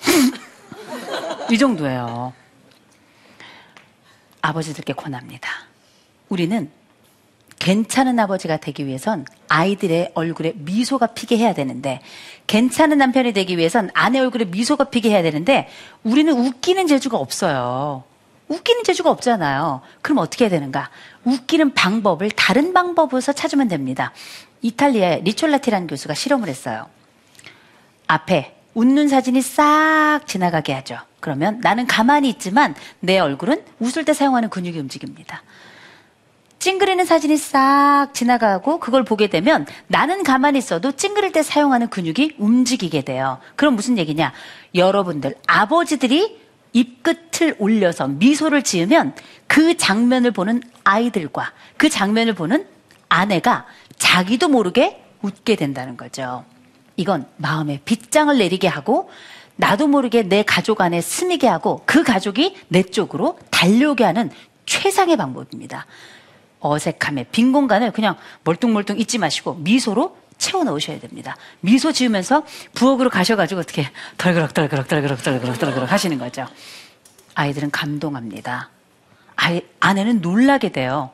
이 1.48 1.56
정도예요. 1.56 2.32
아버지들께 4.44 4.92
권합니다. 4.92 5.48
우리는 6.28 6.70
괜찮은 7.58 8.18
아버지가 8.18 8.58
되기 8.58 8.86
위해선 8.86 9.24
아이들의 9.48 10.12
얼굴에 10.14 10.52
미소가 10.56 11.08
피게 11.08 11.38
해야 11.38 11.54
되는데, 11.54 12.02
괜찮은 12.46 12.98
남편이 12.98 13.32
되기 13.32 13.56
위해선 13.56 13.90
아내 13.94 14.18
얼굴에 14.18 14.44
미소가 14.44 14.84
피게 14.84 15.08
해야 15.08 15.22
되는데, 15.22 15.68
우리는 16.02 16.30
웃기는 16.32 16.86
재주가 16.86 17.16
없어요. 17.16 18.04
웃기는 18.48 18.84
재주가 18.84 19.10
없잖아요. 19.10 19.80
그럼 20.02 20.18
어떻게 20.18 20.44
해야 20.44 20.50
되는가? 20.50 20.90
웃기는 21.24 21.72
방법을 21.72 22.30
다른 22.32 22.74
방법에서 22.74 23.32
찾으면 23.32 23.68
됩니다. 23.68 24.12
이탈리아의 24.60 25.22
리촐라티라는 25.22 25.86
교수가 25.86 26.12
실험을 26.12 26.48
했어요. 26.48 26.86
앞에 28.06 28.53
웃는 28.74 29.08
사진이 29.08 29.40
싹 29.40 30.20
지나가게 30.26 30.72
하죠. 30.74 30.98
그러면 31.20 31.60
나는 31.62 31.86
가만히 31.86 32.28
있지만 32.28 32.74
내 33.00 33.18
얼굴은 33.18 33.64
웃을 33.78 34.04
때 34.04 34.12
사용하는 34.12 34.50
근육이 34.50 34.78
움직입니다. 34.78 35.42
찡그리는 36.58 37.04
사진이 37.04 37.36
싹 37.36 38.08
지나가고 38.14 38.80
그걸 38.80 39.04
보게 39.04 39.28
되면 39.28 39.66
나는 39.86 40.22
가만히 40.22 40.58
있어도 40.58 40.92
찡그릴 40.92 41.32
때 41.32 41.42
사용하는 41.42 41.88
근육이 41.88 42.36
움직이게 42.38 43.02
돼요. 43.02 43.38
그럼 43.56 43.76
무슨 43.76 43.98
얘기냐? 43.98 44.32
여러분들, 44.74 45.34
아버지들이 45.46 46.40
입끝을 46.72 47.56
올려서 47.58 48.08
미소를 48.08 48.62
지으면 48.62 49.14
그 49.46 49.76
장면을 49.76 50.30
보는 50.30 50.62
아이들과 50.84 51.52
그 51.76 51.88
장면을 51.88 52.34
보는 52.34 52.66
아내가 53.08 53.66
자기도 53.96 54.48
모르게 54.48 55.02
웃게 55.22 55.56
된다는 55.56 55.96
거죠. 55.96 56.44
이건 56.96 57.26
마음에 57.36 57.80
빗장을 57.84 58.36
내리게 58.36 58.68
하고 58.68 59.10
나도 59.56 59.86
모르게 59.86 60.22
내 60.22 60.42
가족 60.42 60.80
안에 60.80 61.00
스미게 61.00 61.46
하고 61.46 61.82
그 61.86 62.02
가족이 62.02 62.56
내 62.68 62.82
쪽으로 62.82 63.38
달려오게 63.50 64.04
하는 64.04 64.30
최상의 64.66 65.16
방법입니다. 65.16 65.86
어색함에 66.60 67.26
빈 67.30 67.52
공간을 67.52 67.92
그냥 67.92 68.16
멀뚱멀뚱 68.42 68.98
잊지 68.98 69.18
마시고 69.18 69.54
미소로 69.56 70.16
채워 70.38 70.64
넣으셔야 70.64 70.98
됩니다. 70.98 71.36
미소 71.60 71.92
지으면서 71.92 72.42
부엌으로 72.74 73.10
가셔가지고 73.10 73.60
어떻게 73.60 73.88
덜그럭 74.18 74.54
덜그럭 74.54 74.88
덜그럭 74.88 75.22
덜그럭 75.22 75.58
덜그럭 75.58 75.92
하시는 75.92 76.18
거죠. 76.18 76.46
아이들은 77.34 77.70
감동합니다. 77.70 78.70
아이, 79.36 79.62
아내는 79.80 80.20
놀라게 80.20 80.70
돼요. 80.70 81.10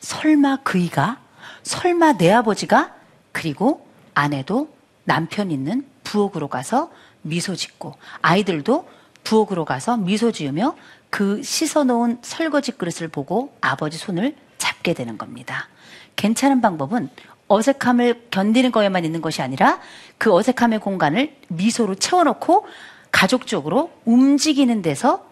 설마 0.00 0.58
그이가? 0.62 1.18
설마 1.62 2.14
내 2.14 2.32
아버지가? 2.32 2.94
그리고 3.32 3.86
아내도 4.14 4.72
남편 5.04 5.50
있는 5.50 5.86
부엌으로 6.04 6.48
가서 6.48 6.90
미소 7.22 7.54
짓고 7.54 7.94
아이들도 8.22 8.88
부엌으로 9.24 9.64
가서 9.64 9.96
미소 9.96 10.32
지으며 10.32 10.76
그 11.10 11.42
씻어놓은 11.42 12.18
설거지 12.22 12.72
그릇을 12.72 13.08
보고 13.08 13.54
아버지 13.60 13.98
손을 13.98 14.36
잡게 14.58 14.94
되는 14.94 15.18
겁니다. 15.18 15.68
괜찮은 16.16 16.60
방법은 16.60 17.10
어색함을 17.48 18.28
견디는 18.30 18.70
거에만 18.70 19.04
있는 19.04 19.20
것이 19.20 19.42
아니라 19.42 19.80
그 20.18 20.32
어색함의 20.32 20.78
공간을 20.80 21.36
미소로 21.48 21.96
채워놓고 21.96 22.66
가족적으로 23.10 23.90
움직이는 24.04 24.82
데서 24.82 25.26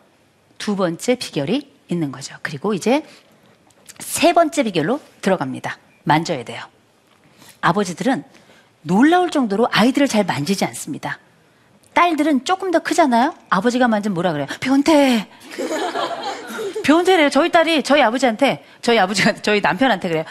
두 0.59 0.75
번째 0.75 1.15
비결이 1.15 1.73
있는 1.89 2.11
거죠. 2.11 2.37
그리고 2.43 2.75
이제 2.75 3.05
세 4.01 4.33
번째 4.33 4.65
비결로 4.65 5.01
들어갑니다. 5.21 5.79
만져야 6.03 6.45
돼요. 6.45 6.63
아버지들은 7.61 8.25
놀라울 8.83 9.31
정도로 9.31 9.69
아이들을 9.71 10.09
잘 10.09 10.25
만지지 10.25 10.65
않습니다. 10.67 11.19
딸들은 11.95 12.45
조금 12.45 12.71
더 12.71 12.79
크잖아요? 12.79 13.35
아버지가 13.51 13.89
만지면 13.89 14.15
뭐라 14.15 14.33
그래요? 14.33 14.47
변태! 14.61 15.29
변태래요. 16.85 17.29
저희 17.29 17.51
딸이 17.51 17.83
저희 17.83 18.03
아버지한테, 18.03 18.65
저희 18.83 18.99
아버지가, 18.99 19.35
저희 19.43 19.61
남편한테 19.61 20.09
그래요. 20.09 20.25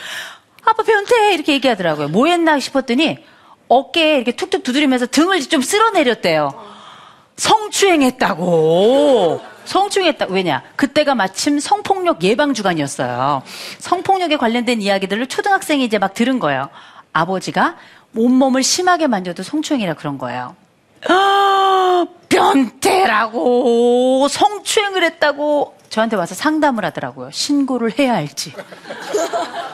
아빠 0.63 0.83
변태! 0.83 1.33
이렇게 1.33 1.53
얘기하더라고요. 1.53 2.07
뭐 2.07 2.27
했나 2.27 2.59
싶었더니 2.59 3.19
어깨에 3.67 4.15
이렇게 4.15 4.31
툭툭 4.31 4.63
두드리면서 4.63 5.07
등을 5.07 5.41
좀 5.41 5.61
쓸어내렸대요. 5.61 6.51
성추행했다고. 7.35 9.41
성추행했다. 9.65 10.27
왜냐? 10.29 10.63
그때가 10.77 11.15
마침 11.15 11.59
성폭력 11.59 12.23
예방 12.23 12.53
주간이었어요. 12.53 13.43
성폭력에 13.79 14.37
관련된 14.37 14.81
이야기들을 14.81 15.27
초등학생이 15.27 15.83
이제 15.83 15.99
막 15.99 16.13
들은 16.13 16.39
거예요. 16.39 16.69
아버지가 17.11 17.75
온몸을 18.15 18.63
심하게 18.63 19.07
만져도 19.07 19.43
성추행이라 19.43 19.95
그런 19.95 20.17
거예요. 20.17 20.55
아, 21.07 22.05
변태라고 22.29 24.27
성추행을 24.27 25.03
했다고 25.03 25.77
저한테 25.89 26.15
와서 26.15 26.35
상담을 26.35 26.85
하더라고요. 26.85 27.31
신고를 27.31 27.97
해야 27.97 28.13
할지. 28.13 28.53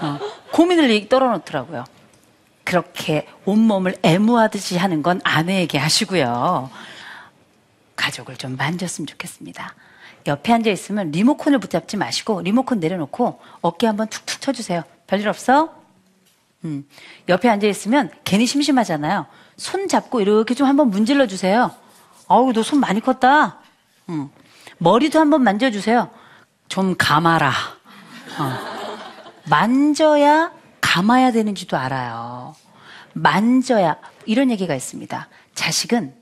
어, 0.01 0.19
고민을 0.51 1.09
떨어놓더라고요. 1.09 1.85
그렇게 2.63 3.27
온몸을 3.45 3.97
애무하듯이 4.03 4.77
하는 4.77 5.03
건 5.03 5.19
아내에게 5.23 5.77
하시고요. 5.77 6.69
가족을 7.95 8.37
좀 8.37 8.55
만졌으면 8.55 9.07
좋겠습니다. 9.07 9.73
옆에 10.27 10.53
앉아 10.53 10.69
있으면 10.69 11.11
리모컨을 11.11 11.59
붙잡지 11.59 11.97
마시고 11.97 12.41
리모컨 12.41 12.79
내려놓고 12.79 13.39
어깨 13.61 13.87
한번 13.87 14.07
툭툭 14.07 14.39
쳐주세요. 14.39 14.83
별일 15.07 15.27
없어? 15.27 15.82
음, 16.65 16.87
옆에 17.29 17.49
앉아 17.49 17.67
있으면 17.67 18.09
괜히 18.23 18.45
심심하잖아요. 18.45 19.25
손 19.57 19.87
잡고 19.87 20.21
이렇게 20.21 20.53
좀 20.53 20.67
한번 20.67 20.89
문질러 20.89 21.27
주세요. 21.27 21.71
아우, 22.27 22.51
너 22.53 22.61
손 22.63 22.79
많이 22.79 23.01
컸다. 23.01 23.59
음, 24.09 24.29
머리도 24.77 25.19
한번 25.19 25.43
만져주세요. 25.43 26.09
좀 26.69 26.95
감아라. 26.97 27.51
어. 28.39 28.73
만져야 29.49 30.51
감아야 30.81 31.31
되는지도 31.31 31.77
알아요. 31.77 32.55
만져야 33.13 33.97
이런 34.25 34.49
얘기가 34.49 34.73
있습니다. 34.73 35.27
자식은 35.53 36.15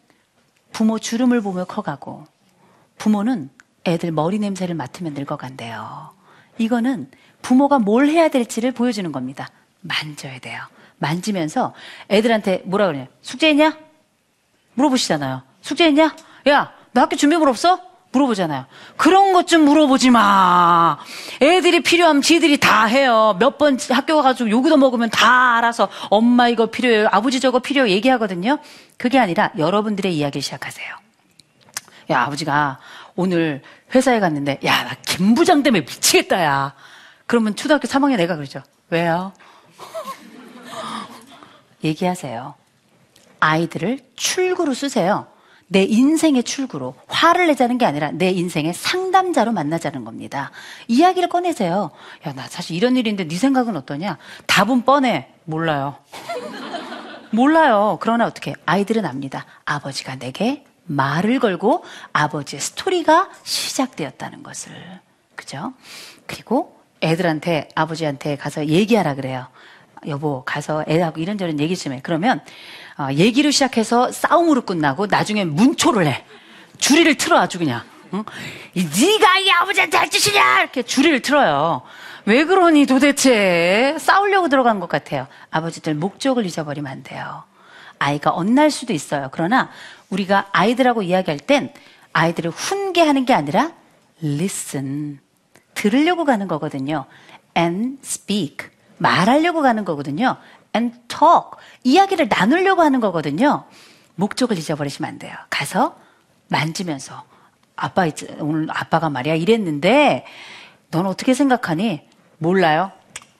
부모 0.73 0.97
주름을 0.99 1.41
보며 1.41 1.65
커가고 1.65 2.25
부모는 2.97 3.49
애들 3.85 4.11
머리 4.11 4.39
냄새를 4.39 4.75
맡으면 4.75 5.13
늙어간대요. 5.13 6.11
이거는 6.57 7.09
부모가 7.41 7.79
뭘 7.79 8.07
해야 8.07 8.29
될지를 8.29 8.71
보여주는 8.71 9.09
겁니다. 9.11 9.47
만져야 9.81 10.39
돼요. 10.39 10.61
만지면서 10.99 11.73
애들한테 12.09 12.61
뭐라 12.65 12.87
그래요? 12.87 13.07
숙제 13.21 13.49
했냐? 13.49 13.75
물어보시잖아요. 14.75 15.41
숙제 15.61 15.85
했냐? 15.85 16.15
야, 16.49 16.71
너 16.93 17.01
학교 17.01 17.15
준비물 17.15 17.47
없어? 17.49 17.79
물어보잖아요. 18.13 18.65
그런 18.97 19.31
것 19.31 19.45
좀 19.47 19.63
물어보지 19.63 20.09
마. 20.09 20.97
애들이 21.41 21.81
필요하면 21.81 22.21
지들이 22.21 22.57
다 22.57 22.85
해요. 22.85 23.37
몇 23.39 23.57
번 23.57 23.77
학교 23.89 24.17
가가지고 24.17 24.49
요구도 24.49 24.75
먹으면 24.77 25.09
다 25.09 25.57
알아서 25.57 25.89
엄마 26.09 26.49
이거 26.49 26.65
필요해요. 26.67 27.07
아버지 27.11 27.39
저거 27.39 27.59
필요해 27.59 27.89
얘기하거든요. 27.91 28.59
그게 28.97 29.17
아니라 29.17 29.51
여러분들의 29.57 30.13
이야기를 30.15 30.41
시작하세요. 30.41 30.87
야, 32.11 32.21
아버지가 32.23 32.79
오늘 33.15 33.61
회사에 33.95 34.19
갔는데, 34.19 34.59
야, 34.65 34.83
나 34.83 34.95
김 35.05 35.33
부장 35.33 35.63
때문에 35.63 35.81
미치겠다, 35.81 36.43
야. 36.43 36.73
그러면 37.27 37.55
초등학교 37.55 37.87
3학년 37.87 38.19
애가 38.19 38.35
그러죠. 38.35 38.61
왜요? 38.89 39.31
얘기하세요. 41.83 42.55
아이들을 43.39 43.99
출구로 44.15 44.73
쓰세요. 44.73 45.27
내 45.67 45.83
인생의 45.83 46.43
출구로 46.43 46.95
화를 47.07 47.47
내자는 47.47 47.77
게 47.77 47.85
아니라 47.85 48.11
내 48.11 48.29
인생의 48.29 48.73
상담자로 48.73 49.53
만나자는 49.53 50.03
겁니다. 50.03 50.51
이야기를 50.89 51.29
꺼내세요. 51.29 51.91
야, 52.27 52.33
나 52.33 52.45
사실 52.47 52.75
이런 52.75 52.97
일인데 52.97 53.25
네 53.25 53.37
생각은 53.37 53.77
어떠냐? 53.77 54.17
답은 54.47 54.83
뻔해. 54.83 55.29
몰라요. 55.45 55.95
몰라요. 57.31 57.97
그러나 58.01 58.25
어떻게 58.25 58.53
아이들은 58.65 59.05
압니다. 59.05 59.45
아버지가 59.63 60.17
내게 60.17 60.65
말을 60.83 61.39
걸고 61.39 61.85
아버지의 62.11 62.59
스토리가 62.59 63.29
시작되었다는 63.43 64.43
것을. 64.43 64.73
그죠? 65.35 65.73
그리고 66.27 66.81
애들한테 67.01 67.69
아버지한테 67.75 68.35
가서 68.35 68.67
얘기하라 68.67 69.15
그래요. 69.15 69.47
여보 70.07 70.43
가서 70.43 70.83
애하고 70.87 71.19
이런저런 71.19 71.59
얘기 71.59 71.75
좀 71.75 71.93
해. 71.93 71.99
그러면 72.01 72.41
어, 72.97 73.07
얘기를 73.13 73.51
시작해서 73.51 74.11
싸움으로 74.11 74.61
끝나고 74.61 75.07
나중에 75.07 75.45
문초를 75.45 76.07
해. 76.07 76.23
줄이를 76.77 77.15
틀어 77.15 77.39
아주 77.39 77.59
그냥. 77.59 77.83
응? 78.13 78.23
네가 78.75 79.39
이 79.39 79.49
아버지한테 79.51 79.97
할 79.97 80.09
짓이냐 80.09 80.61
이렇게 80.61 80.81
줄이를 80.83 81.21
틀어요. 81.21 81.81
왜 82.25 82.43
그러니 82.45 82.85
도대체 82.85 83.95
싸우려고 83.99 84.49
들어간 84.49 84.79
것 84.79 84.89
같아요. 84.89 85.27
아버지들 85.49 85.95
목적을 85.95 86.45
잊어버리면 86.45 86.91
안 86.91 87.03
돼요. 87.03 87.43
아이가 87.99 88.31
엇날 88.31 88.71
수도 88.71 88.93
있어요. 88.93 89.29
그러나 89.31 89.69
우리가 90.09 90.47
아이들하고 90.51 91.03
이야기할 91.03 91.39
땐 91.39 91.71
아이들을 92.13 92.51
훈계하는 92.51 93.25
게 93.25 93.33
아니라 93.33 93.71
listen 94.23 95.19
들으려고 95.73 96.25
가는 96.25 96.47
거거든요. 96.47 97.05
and 97.57 97.99
speak 98.03 98.69
말하려고 99.01 99.63
가는 99.63 99.83
거거든요. 99.83 100.37
and 100.75 100.95
talk. 101.07 101.57
이야기를 101.83 102.27
나누려고 102.29 102.83
하는 102.83 102.99
거거든요. 102.99 103.65
목적을 104.15 104.57
잊어버리시면 104.57 105.09
안 105.09 105.19
돼요. 105.19 105.35
가서 105.49 105.97
만지면서 106.49 107.23
아빠 107.75 108.05
오늘 108.39 108.67
아빠가 108.69 109.09
말이야 109.09 109.35
이랬는데 109.35 110.25
넌 110.91 111.07
어떻게 111.07 111.33
생각하니? 111.33 112.07
몰라요. 112.37 112.91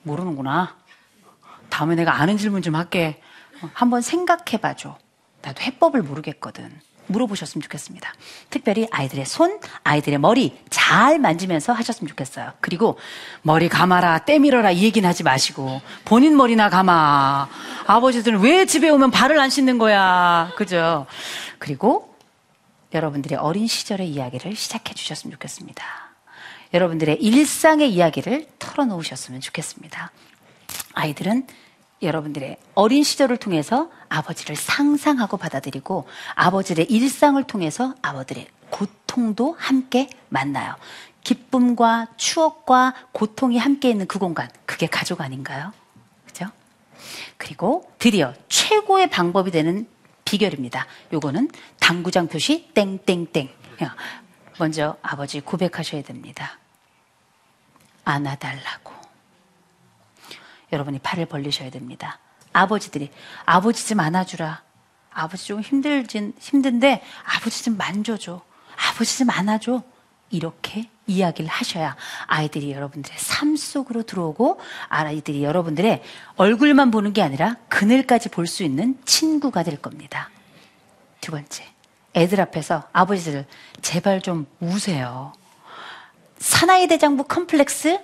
모르는구나. 0.02 0.76
다음에 1.68 1.94
내가 1.94 2.20
아는 2.20 2.36
질문 2.38 2.62
좀 2.62 2.74
할게. 2.74 3.20
한번 3.72 4.00
생각해 4.00 4.58
봐줘. 4.60 4.98
나도 5.42 5.62
해법을 5.62 6.02
모르겠거든. 6.02 6.80
물어보셨으면 7.12 7.62
좋겠습니다. 7.62 8.12
특별히 8.50 8.88
아이들의 8.90 9.24
손, 9.26 9.60
아이들의 9.84 10.18
머리 10.18 10.58
잘 10.70 11.18
만지면서 11.18 11.72
하셨으면 11.72 12.08
좋겠어요. 12.08 12.52
그리고 12.60 12.98
머리 13.42 13.68
감아라, 13.68 14.18
때밀어라 14.18 14.72
이 14.72 14.82
얘기는 14.82 15.08
하지 15.08 15.22
마시고 15.22 15.80
본인 16.04 16.36
머리나 16.36 16.68
감아. 16.70 17.48
아버지들은 17.86 18.40
왜 18.40 18.66
집에 18.66 18.88
오면 18.88 19.10
발을 19.10 19.38
안 19.38 19.50
씻는 19.50 19.78
거야. 19.78 20.50
그죠? 20.56 21.06
그리고 21.58 22.16
여러분들의 22.94 23.38
어린 23.38 23.66
시절의 23.66 24.08
이야기를 24.08 24.56
시작해 24.56 24.94
주셨으면 24.94 25.32
좋겠습니다. 25.32 25.84
여러분들의 26.74 27.16
일상의 27.20 27.92
이야기를 27.92 28.48
털어놓으셨으면 28.58 29.40
좋겠습니다. 29.40 30.10
아이들은 30.94 31.46
여러분들의 32.02 32.56
어린 32.74 33.04
시절을 33.04 33.36
통해서 33.36 33.90
아버지를 34.08 34.56
상상하고 34.56 35.36
받아들이고 35.36 36.06
아버지의 36.34 36.86
일상을 36.90 37.42
통해서 37.44 37.94
아버들의 38.02 38.46
고통도 38.70 39.56
함께 39.58 40.08
만나요. 40.28 40.74
기쁨과 41.22 42.08
추억과 42.16 42.94
고통이 43.12 43.58
함께 43.58 43.90
있는 43.90 44.06
그 44.06 44.18
공간, 44.18 44.48
그게 44.66 44.86
가족 44.86 45.20
아닌가요? 45.20 45.72
그죠? 46.26 46.46
그리고 47.36 47.90
드디어 47.98 48.34
최고의 48.48 49.08
방법이 49.10 49.50
되는 49.50 49.86
비결입니다. 50.24 50.86
요거는 51.12 51.50
당구장 51.78 52.26
표시 52.28 52.70
땡땡땡. 52.74 53.50
먼저 54.58 54.96
아버지 55.02 55.40
고백하셔야 55.40 56.02
됩니다. 56.02 56.58
안아달라고. 58.04 59.01
여러분이 60.72 60.98
팔을 61.00 61.26
벌리셔야 61.26 61.70
됩니다. 61.70 62.18
아버지들이 62.52 63.10
아버지 63.44 63.86
좀 63.86 64.00
안아주라. 64.00 64.62
아버지 65.14 65.46
좀 65.46 65.60
힘들진 65.60 66.32
힘든데 66.40 67.02
아버지 67.36 67.62
좀 67.64 67.76
만져줘. 67.76 68.40
아버지 68.88 69.18
좀 69.18 69.30
안아줘. 69.30 69.82
이렇게 70.30 70.88
이야기를 71.06 71.50
하셔야 71.50 71.94
아이들이 72.26 72.72
여러분들의 72.72 73.18
삶 73.18 73.54
속으로 73.54 74.02
들어오고 74.04 74.60
아이들이 74.88 75.44
여러분들의 75.44 76.02
얼굴만 76.36 76.90
보는 76.90 77.12
게 77.12 77.20
아니라 77.22 77.56
그늘까지 77.68 78.30
볼 78.30 78.46
수 78.46 78.62
있는 78.62 78.98
친구가 79.04 79.62
될 79.62 79.76
겁니다. 79.76 80.30
두 81.20 81.32
번째, 81.32 81.64
애들 82.14 82.40
앞에서 82.40 82.88
아버지들 82.92 83.46
제발 83.82 84.22
좀 84.22 84.46
우세요. 84.60 85.34
사나이 86.38 86.86
대장부 86.88 87.24
컴플렉스, 87.24 88.00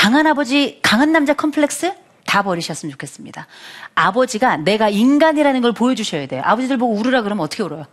강한 0.00 0.26
아버지, 0.26 0.78
강한 0.80 1.12
남자 1.12 1.34
컴플렉스 1.34 1.92
다 2.24 2.42
버리셨으면 2.42 2.90
좋겠습니다. 2.92 3.46
아버지가 3.94 4.56
내가 4.56 4.88
인간이라는 4.88 5.60
걸 5.60 5.72
보여주셔야 5.72 6.26
돼요. 6.26 6.40
아버지들 6.42 6.78
보고 6.78 6.94
울으라 6.94 7.20
그러면 7.20 7.44
어떻게 7.44 7.62
울어요? 7.62 7.84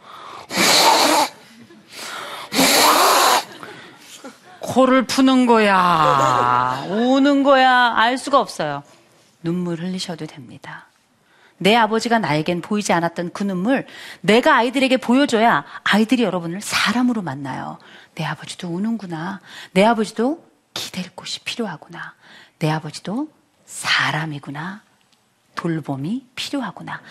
코를 4.62 5.06
푸는 5.06 5.48
거야. 5.48 6.86
우는 6.88 7.44
거야. 7.44 7.94
알 7.98 8.18
수가 8.18 8.40
없어요. 8.40 8.84
눈물 9.44 9.82
흘리셔도 9.82 10.28
됩니다. 10.28 10.86
내 11.58 11.76
아버지가 11.76 12.20
나에겐 12.20 12.62
보이지 12.62 12.94
않았던 12.94 13.32
그 13.34 13.44
눈물, 13.44 13.86
내가 14.22 14.56
아이들에게 14.56 14.96
보여줘야 14.96 15.66
아이들이 15.84 16.24
여러분을 16.24 16.62
사람으로 16.62 17.22
만나요. 17.22 17.80
내 18.16 18.24
아버지도 18.24 18.70
우는구나. 18.70 19.42
내 19.74 19.84
아버지도 19.84 20.47
기댈 20.78 21.10
곳이 21.16 21.40
필요하구나. 21.40 22.14
내 22.60 22.70
아버지도 22.70 23.32
사람이구나. 23.66 24.84
돌봄이 25.56 26.28
필요하구나. 26.36 27.02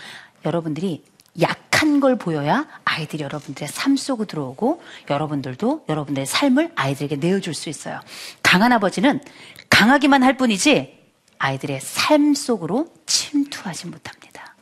여러분들이 0.45 1.05
약한 1.41 1.99
걸 1.99 2.17
보여야 2.17 2.67
아이들이 2.85 3.25
여러분들의 3.25 3.69
삶 3.69 3.97
속으로 3.97 4.27
들어오고 4.27 4.83
여러분들도 5.11 5.85
여러분들의 5.89 6.27
삶을 6.27 6.73
아이들에게 6.77 7.17
내어줄 7.17 7.55
수 7.55 7.69
있어요. 7.69 8.01
강한 8.43 8.73
아버지는 8.73 9.21
강하기만 9.69 10.23
할 10.23 10.37
뿐이지 10.37 10.97
아이들의 11.39 11.81
삶 11.81 12.35
속으로 12.35 12.95
침투하지 13.05 13.89
못합니다. 13.89 14.55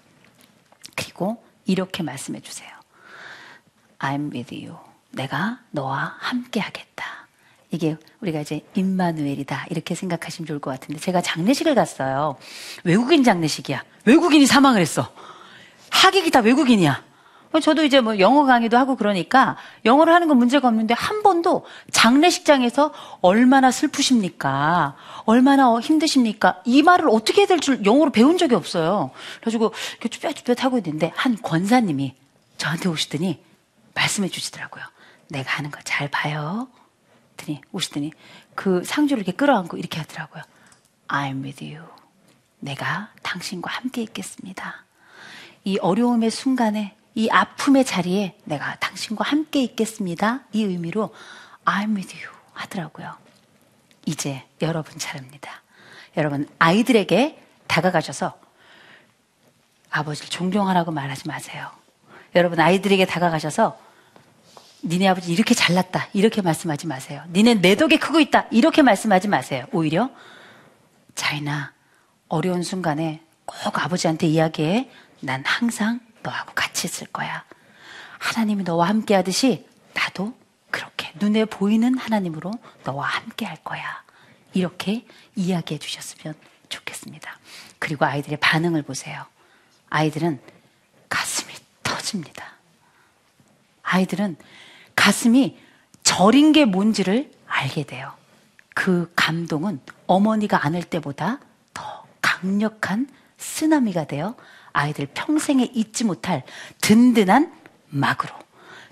그리고 0.97 1.45
이렇게 1.67 2.03
말씀해 2.03 2.41
주세요. 2.41 2.71
I'm 3.99 4.33
with 4.33 4.55
you. 4.55 4.77
내가 5.11 5.61
너와 5.71 6.17
함께 6.19 6.59
하겠다. 6.59 7.24
이게 7.75 7.97
우리가 8.21 8.41
이제 8.41 8.61
임마누엘이다 8.75 9.67
이렇게 9.71 9.95
생각하시면 9.97 10.47
좋을 10.47 10.61
것 10.61 10.71
같은데 10.71 11.01
제가 11.01 11.21
장례식을 11.21 11.75
갔어요. 11.75 12.37
외국인 12.85 13.25
장례식이야. 13.25 13.83
외국인이 14.05 14.47
사망을 14.47 14.81
했어. 14.81 15.11
하객이 15.91 16.31
다 16.31 16.41
외국인이야. 16.41 17.03
저도 17.63 17.85
이제 17.85 18.01
뭐 18.01 18.19
영어 18.19 18.45
강의도 18.45 18.77
하고 18.77 18.97
그러니까 18.97 19.57
영어를 19.85 20.13
하는 20.13 20.27
건 20.27 20.39
문제가 20.39 20.67
없는데 20.69 20.95
한 20.95 21.23
번도 21.23 21.65
장례식장에서 21.93 22.93
얼마나 23.21 23.71
슬프십니까? 23.71 24.97
얼마나 25.25 25.79
힘드십니까? 25.79 26.61
이 26.65 26.83
말을 26.83 27.09
어떻게 27.11 27.43
해야 27.43 27.47
될 27.47 27.61
줄 27.61 27.85
영어로 27.85 28.11
배운 28.11 28.39
적이 28.39 28.55
없어요. 28.57 29.11
그래가지고 29.41 29.73
이렇게 29.93 30.09
쭈뼛쭈뼛 30.09 30.65
하고 30.65 30.79
있는데 30.79 31.13
한 31.15 31.37
권사님이 31.41 32.15
저한테 32.57 32.89
오시더니 32.89 33.41
말씀해 33.95 34.29
주시더라고요. 34.29 34.85
내가 35.29 35.53
하는 35.53 35.71
거 35.71 35.79
잘 35.85 36.09
봐요. 36.09 36.67
그랬더니 37.37 37.61
오시더니 37.73 38.13
그 38.55 38.83
상주를 38.85 39.23
이렇게 39.23 39.37
끌어안고 39.37 39.77
이렇게 39.77 39.99
하더라고요. 39.99 40.43
I'm 41.09 41.43
with 41.45 41.65
you. 41.65 41.87
내가 42.61 43.11
당신과 43.23 43.71
함께 43.71 44.03
있겠습니다. 44.03 44.85
이 45.65 45.79
어려움의 45.79 46.31
순간에 46.31 46.97
이 47.15 47.29
아픔의 47.31 47.85
자리에 47.85 48.39
내가 48.45 48.77
당신과 48.77 49.25
함께 49.25 49.63
있겠습니다. 49.63 50.41
이 50.53 50.65
의미로 50.65 51.15
I'm 51.65 51.95
with 51.95 52.17
you 52.17 52.35
하더라고요. 52.53 53.17
이제 54.07 54.45
여러분 54.63 54.99
차례입니다. 54.99 55.63
여러분 56.17 56.49
아이들에게 56.59 57.41
다가가셔서 57.67 58.39
아버지를 59.91 60.29
존경하라고 60.29 60.91
말하지 60.91 61.29
마세요. 61.29 61.71
여러분 62.35 62.61
아이들에게 62.61 63.07
다가가셔서 63.07 63.79
니네 64.85 65.09
아버지 65.09 65.33
이렇게 65.33 65.55
잘났다. 65.55 66.09
이렇게 66.13 66.43
말씀하지 66.43 66.87
마세요. 66.87 67.23
니네 67.33 67.55
내 67.55 67.77
덕에 67.77 67.99
크고 67.99 68.21
있다. 68.21 68.47
이렇게 68.51 68.83
말씀하지 68.83 69.29
마세요. 69.29 69.67
오히려 69.73 70.11
자이나 71.15 71.73
어려운 72.29 72.63
순간에 72.63 73.23
꼭 73.47 73.79
아버지한테 73.79 74.27
이야기해. 74.27 74.91
난 75.21 75.43
항상 75.47 76.01
너하고 76.23 76.53
같이 76.55 76.87
있을 76.87 77.07
거야. 77.07 77.45
하나님이 78.19 78.65
너와 78.65 78.89
함께 78.89 79.15
하듯이 79.15 79.67
나도 79.95 80.35
그렇게 80.71 81.13
눈에 81.17 81.45
보이는 81.45 81.97
하나님으로 81.97 82.53
너와 82.85 83.07
함께 83.07 83.47
할 83.47 83.57
거야. 83.63 84.03
이렇게 84.53 85.07
이야기해 85.35 85.79
주셨으면 85.79 86.35
좋겠습니다. 86.69 87.39
그리고 87.79 88.05
아이들의 88.05 88.39
반응을 88.39 88.83
보세요. 88.83 89.25
아이들은 89.91 90.41
가슴이 91.09 91.55
터집니다. 91.83 92.55
아이들은 93.83 94.37
가슴이 94.97 95.59
저린 96.03 96.53
게 96.53 96.65
뭔지를 96.65 97.31
알게 97.47 97.85
돼요. 97.85 98.13
그 98.75 99.11
감동은 99.17 99.81
어머니가 100.07 100.67
안을 100.67 100.83
때보다 100.83 101.41
더 101.73 102.05
강력한 102.21 103.09
쓰나미가 103.39 104.05
되어 104.05 104.35
아이들 104.73 105.07
평생에 105.07 105.71
잊지 105.73 106.05
못할 106.05 106.43
든든한 106.81 107.53
막으로, 107.91 108.35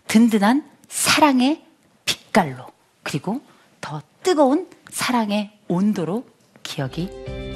든든한 0.07 0.69
사랑의 0.88 1.65
빛깔로, 2.05 2.67
그리고 3.03 3.41
더 3.81 4.01
뜨거운 4.23 4.69
사랑의 4.91 5.59
온도로 5.67 6.25
기억이 6.62 7.09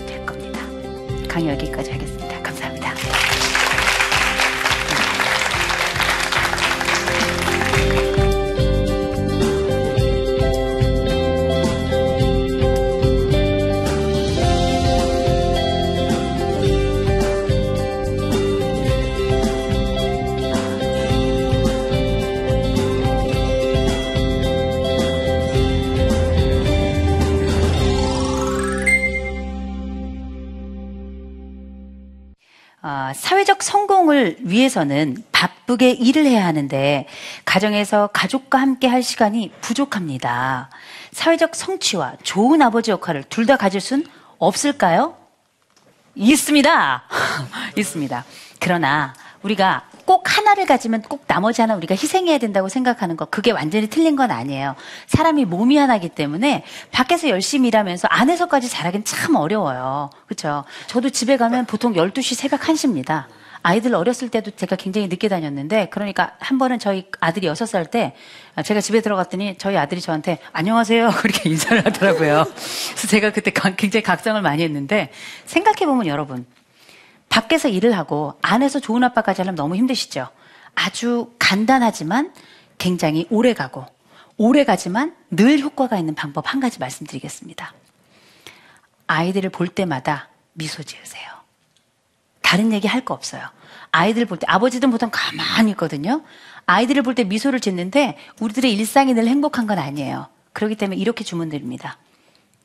될 0.06 0.26
겁니다. 0.26 0.61
강의 1.28 1.50
여기까지 1.50 1.92
하겠습니다. 1.92 2.15
어, 32.87 33.11
사회적 33.16 33.64
성공을 33.64 34.37
위해서는 34.42 35.16
바쁘게 35.33 35.90
일을 35.90 36.25
해야 36.25 36.46
하는데 36.46 37.09
가정에서 37.44 38.11
가족과 38.12 38.61
함께 38.61 38.87
할 38.87 39.03
시간이 39.03 39.51
부족합니다. 39.61 40.70
사회적 41.11 41.57
성취와 41.57 42.14
좋은 42.22 42.62
아버지 42.62 42.92
역할을 42.92 43.25
둘 43.25 43.46
다 43.46 43.57
가질 43.57 43.81
순 43.81 44.07
없을까요? 44.38 45.16
있습니다. 46.14 47.03
있습니다. 47.77 48.25
그러나 48.61 49.14
우리가 49.42 49.88
꼭 50.06 50.36
하나를 50.36 50.66
가지면 50.66 51.02
꼭 51.02 51.24
나머지 51.26 51.60
하나 51.60 51.74
우리가 51.74 51.94
희생해야 51.94 52.38
된다고 52.38 52.68
생각하는 52.68 53.16
거 53.16 53.26
그게 53.26 53.50
완전히 53.50 53.88
틀린 53.88 54.16
건 54.16 54.30
아니에요. 54.30 54.76
사람이 55.08 55.44
몸이 55.44 55.76
하나기 55.76 56.08
때문에 56.08 56.64
밖에서 56.92 57.28
열심히 57.28 57.68
일하면서 57.68 58.08
안에서까지 58.08 58.70
잘하긴 58.70 59.04
참 59.04 59.34
어려워요. 59.34 60.10
그렇죠? 60.26 60.64
저도 60.86 61.10
집에 61.10 61.36
가면 61.36 61.66
보통 61.66 61.92
12시 61.94 62.34
새벽 62.36 62.60
1시입니다. 62.60 63.24
아이들 63.62 63.96
어렸을 63.96 64.28
때도 64.28 64.52
제가 64.52 64.76
굉장히 64.76 65.08
늦게 65.08 65.28
다녔는데 65.28 65.88
그러니까 65.90 66.34
한 66.38 66.56
번은 66.56 66.78
저희 66.78 67.08
아들이 67.18 67.48
여섯 67.48 67.66
살 67.66 67.84
때 67.86 68.14
제가 68.64 68.80
집에 68.80 69.00
들어갔더니 69.00 69.56
저희 69.58 69.76
아들이 69.76 70.00
저한테 70.00 70.38
안녕하세요 70.52 71.10
그렇게 71.18 71.50
인사를 71.50 71.84
하더라고요. 71.84 72.44
그래서 72.44 73.08
제가 73.08 73.32
그때 73.32 73.50
굉장히 73.76 74.04
각성을 74.04 74.40
많이 74.40 74.62
했는데 74.62 75.10
생각해 75.46 75.84
보면 75.84 76.06
여러분 76.06 76.46
밖에서 77.28 77.68
일을 77.68 77.96
하고 77.96 78.34
안에서 78.42 78.80
좋은 78.80 79.02
아빠까지 79.04 79.42
하려면 79.42 79.56
너무 79.56 79.76
힘드시죠. 79.76 80.28
아주 80.74 81.32
간단하지만 81.38 82.32
굉장히 82.78 83.26
오래 83.30 83.54
가고 83.54 83.86
오래 84.36 84.64
가지만 84.64 85.14
늘 85.30 85.60
효과가 85.60 85.98
있는 85.98 86.14
방법 86.14 86.52
한 86.52 86.60
가지 86.60 86.78
말씀드리겠습니다. 86.78 87.72
아이들을 89.06 89.50
볼 89.50 89.68
때마다 89.68 90.28
미소 90.52 90.82
지으세요. 90.82 91.24
다른 92.42 92.72
얘기 92.72 92.86
할 92.86 93.04
거 93.04 93.14
없어요. 93.14 93.42
아이들 93.92 94.24
볼 94.26 94.38
때, 94.38 94.46
아버지들 94.48 94.90
보통 94.90 95.10
가만히 95.10 95.70
있거든요. 95.72 96.22
아이들을 96.66 97.02
볼 97.02 97.14
때 97.14 97.24
미소를 97.24 97.60
짓는데 97.60 98.18
우리들의 98.40 98.72
일상이 98.72 99.14
늘 99.14 99.26
행복한 99.26 99.66
건 99.66 99.78
아니에요. 99.78 100.28
그렇기 100.52 100.76
때문에 100.76 100.96
이렇게 101.00 101.24
주문드립니다. 101.24 101.98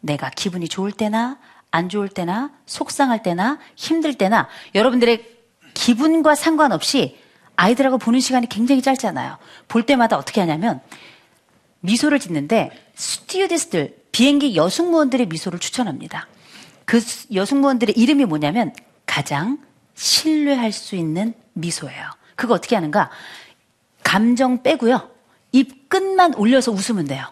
내가 0.01 0.29
기분이 0.29 0.67
좋을 0.67 0.91
때나 0.91 1.37
안 1.71 1.89
좋을 1.89 2.09
때나 2.09 2.51
속상할 2.65 3.23
때나 3.23 3.57
힘들 3.75 4.13
때나 4.13 4.47
여러분들의 4.75 5.25
기분과 5.73 6.35
상관없이 6.35 7.17
아이들하고 7.55 7.97
보는 7.97 8.19
시간이 8.19 8.49
굉장히 8.49 8.81
짧잖아요. 8.81 9.37
볼 9.67 9.83
때마다 9.85 10.17
어떻게 10.17 10.41
하냐면 10.41 10.81
미소를 11.79 12.19
짓는데 12.19 12.71
스튜디스들 12.95 13.97
비행기 14.11 14.55
여승무원들의 14.55 15.27
미소를 15.27 15.59
추천합니다. 15.59 16.27
그 16.85 16.99
여승무원들의 17.33 17.97
이름이 17.97 18.25
뭐냐면 18.25 18.73
가장 19.05 19.59
신뢰할 19.95 20.71
수 20.71 20.95
있는 20.95 21.33
미소예요. 21.53 22.09
그거 22.35 22.53
어떻게 22.53 22.75
하는가? 22.75 23.09
감정 24.03 24.63
빼고요. 24.63 25.09
입 25.51 25.89
끝만 25.89 26.33
올려서 26.35 26.71
웃으면 26.71 27.05
돼요. 27.05 27.25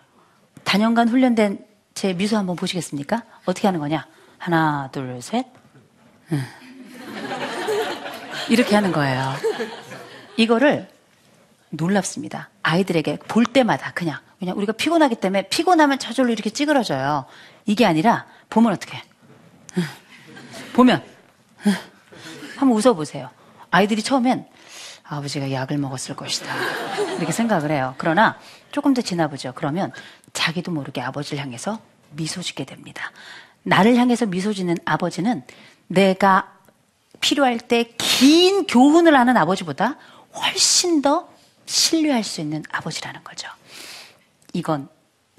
단연간 0.63 1.09
훈련된 1.09 1.65
제 1.93 2.13
미소 2.13 2.37
한번 2.37 2.55
보시겠습니까? 2.55 3.23
어떻게 3.45 3.67
하는 3.67 3.79
거냐? 3.79 4.07
하나, 4.39 4.89
둘, 4.91 5.21
셋. 5.21 5.45
이렇게 8.49 8.73
하는 8.73 8.91
거예요. 8.91 9.35
이거를 10.37 10.89
놀랍습니다. 11.69 12.49
아이들에게 12.63 13.19
볼 13.27 13.45
때마다 13.45 13.91
그냥 13.93 14.19
그냥 14.39 14.57
우리가 14.57 14.71
피곤하기 14.71 15.15
때문에 15.15 15.49
피곤하면 15.49 15.99
저절로 15.99 16.31
이렇게 16.31 16.49
찌그러져요. 16.49 17.25
이게 17.65 17.85
아니라 17.85 18.25
보면 18.49 18.73
어떻게? 18.73 19.01
보면 20.73 21.03
한번 22.57 22.77
웃어보세요. 22.77 23.29
아이들이 23.69 24.01
처음엔 24.01 24.47
아버지가 25.03 25.51
약을 25.51 25.77
먹었을 25.77 26.15
것이다. 26.15 26.53
이렇게 27.17 27.31
생각을 27.31 27.71
해요. 27.71 27.95
그러나 27.97 28.39
조금 28.71 28.93
더 28.93 29.01
지나보죠. 29.01 29.53
그러면 29.55 29.91
자기도 30.31 30.71
모르게 30.71 31.01
아버지를 31.01 31.43
향해서 31.43 31.79
미소 32.11 32.41
짓게 32.41 32.63
됩니다. 32.63 33.11
나를 33.69 33.95
향해서 33.95 34.25
미소 34.25 34.51
짓는 34.51 34.75
아버지는 34.83 35.43
내가 35.87 36.53
필요할 37.21 37.59
때 37.59 37.93
긴 37.97 38.65
교훈을 38.65 39.17
하는 39.17 39.37
아버지보다 39.37 39.97
훨씬 40.33 41.01
더 41.01 41.29
신뢰할 41.65 42.23
수 42.23 42.41
있는 42.41 42.63
아버지라는 42.71 43.23
거죠. 43.23 43.47
이건 44.53 44.89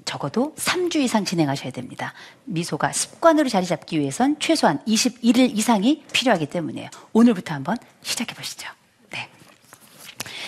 적어도 0.05 0.55
3주 0.57 0.95
이상 0.95 1.25
진행하셔야 1.25 1.71
됩니다. 1.71 2.13
미소가 2.45 2.93
습관으로 2.93 3.49
자리 3.49 3.65
잡기 3.65 3.99
위해선 3.99 4.37
최소한 4.39 4.79
21일 4.85 5.57
이상이 5.57 6.03
필요하기 6.13 6.47
때문이에요. 6.47 6.89
오늘부터 7.13 7.53
한번 7.53 7.77
시작해 8.01 8.33
보시죠. 8.33 8.69
네. 9.11 9.29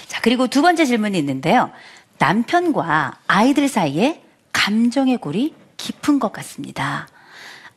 자, 0.07 0.21
그리고 0.21 0.47
두 0.47 0.61
번째 0.61 0.85
질문이 0.85 1.17
있는데요. 1.19 1.71
남편과 2.17 3.19
아이들 3.27 3.67
사이에 3.67 4.23
감정의 4.53 5.17
골이 5.17 5.53
깊은 5.77 6.19
것 6.19 6.31
같습니다. 6.31 7.07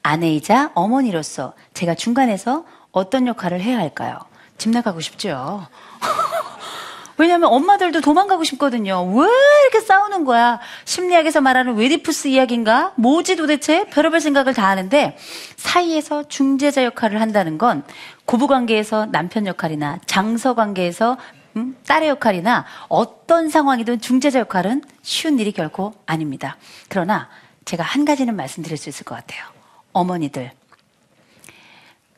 아내이자 0.06 0.70
어머니로서 0.74 1.54
제가 1.74 1.94
중간에서 1.94 2.64
어떤 2.92 3.26
역할을 3.26 3.60
해야 3.60 3.78
할까요? 3.78 4.18
집 4.56 4.70
나가고 4.70 5.00
싶죠. 5.00 5.66
왜냐하면 7.18 7.50
엄마들도 7.50 8.02
도망가고 8.02 8.44
싶거든요. 8.44 9.02
왜 9.04 9.26
이렇게 9.62 9.80
싸우는 9.80 10.24
거야? 10.24 10.60
심리학에서 10.84 11.40
말하는 11.40 11.74
웨디푸스 11.74 12.28
이야기인가? 12.28 12.92
뭐지 12.96 13.36
도대체? 13.36 13.86
별의별 13.86 14.20
생각을 14.20 14.54
다 14.54 14.68
하는데 14.68 15.16
사이에서 15.56 16.28
중재자 16.28 16.84
역할을 16.84 17.20
한다는 17.20 17.58
건 17.58 17.82
고부관계에서 18.26 19.06
남편 19.06 19.46
역할이나 19.46 19.98
장서관계에서 20.06 21.16
음? 21.56 21.76
딸의 21.86 22.10
역할이나 22.10 22.66
어떤 22.88 23.48
상황이든 23.48 24.00
중재자 24.00 24.40
역할은 24.40 24.82
쉬운 25.02 25.38
일이 25.38 25.52
결코 25.52 25.94
아닙니다. 26.04 26.58
그러나 26.90 27.28
제가 27.64 27.82
한 27.82 28.04
가지는 28.04 28.36
말씀드릴 28.36 28.76
수 28.76 28.90
있을 28.90 29.04
것 29.04 29.14
같아요. 29.14 29.55
어머니들. 29.96 30.52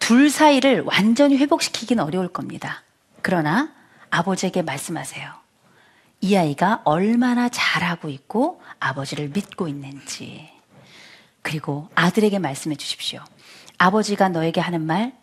둘 0.01 0.31
사이를 0.31 0.83
완전히 0.83 1.37
회복시키기는 1.37 2.03
어려울 2.03 2.29
겁니다. 2.29 2.83
그러나 3.23 3.73
아버지에게 4.11 4.63
말씀하세요. 4.63 5.33
이 6.21 6.37
아이가 6.37 6.83
얼마나 6.85 7.49
잘하고 7.49 8.09
있고 8.09 8.61
아버지를 8.81 9.29
믿고 9.29 9.69
있는지. 9.69 10.51
그리고 11.43 11.89
아들에게 11.95 12.41
말씀해 12.41 12.75
주십시오. 12.75 13.23
아버지가 13.79 14.29
너에게 14.29 14.61
하는 14.61 14.83
말, 14.85 15.17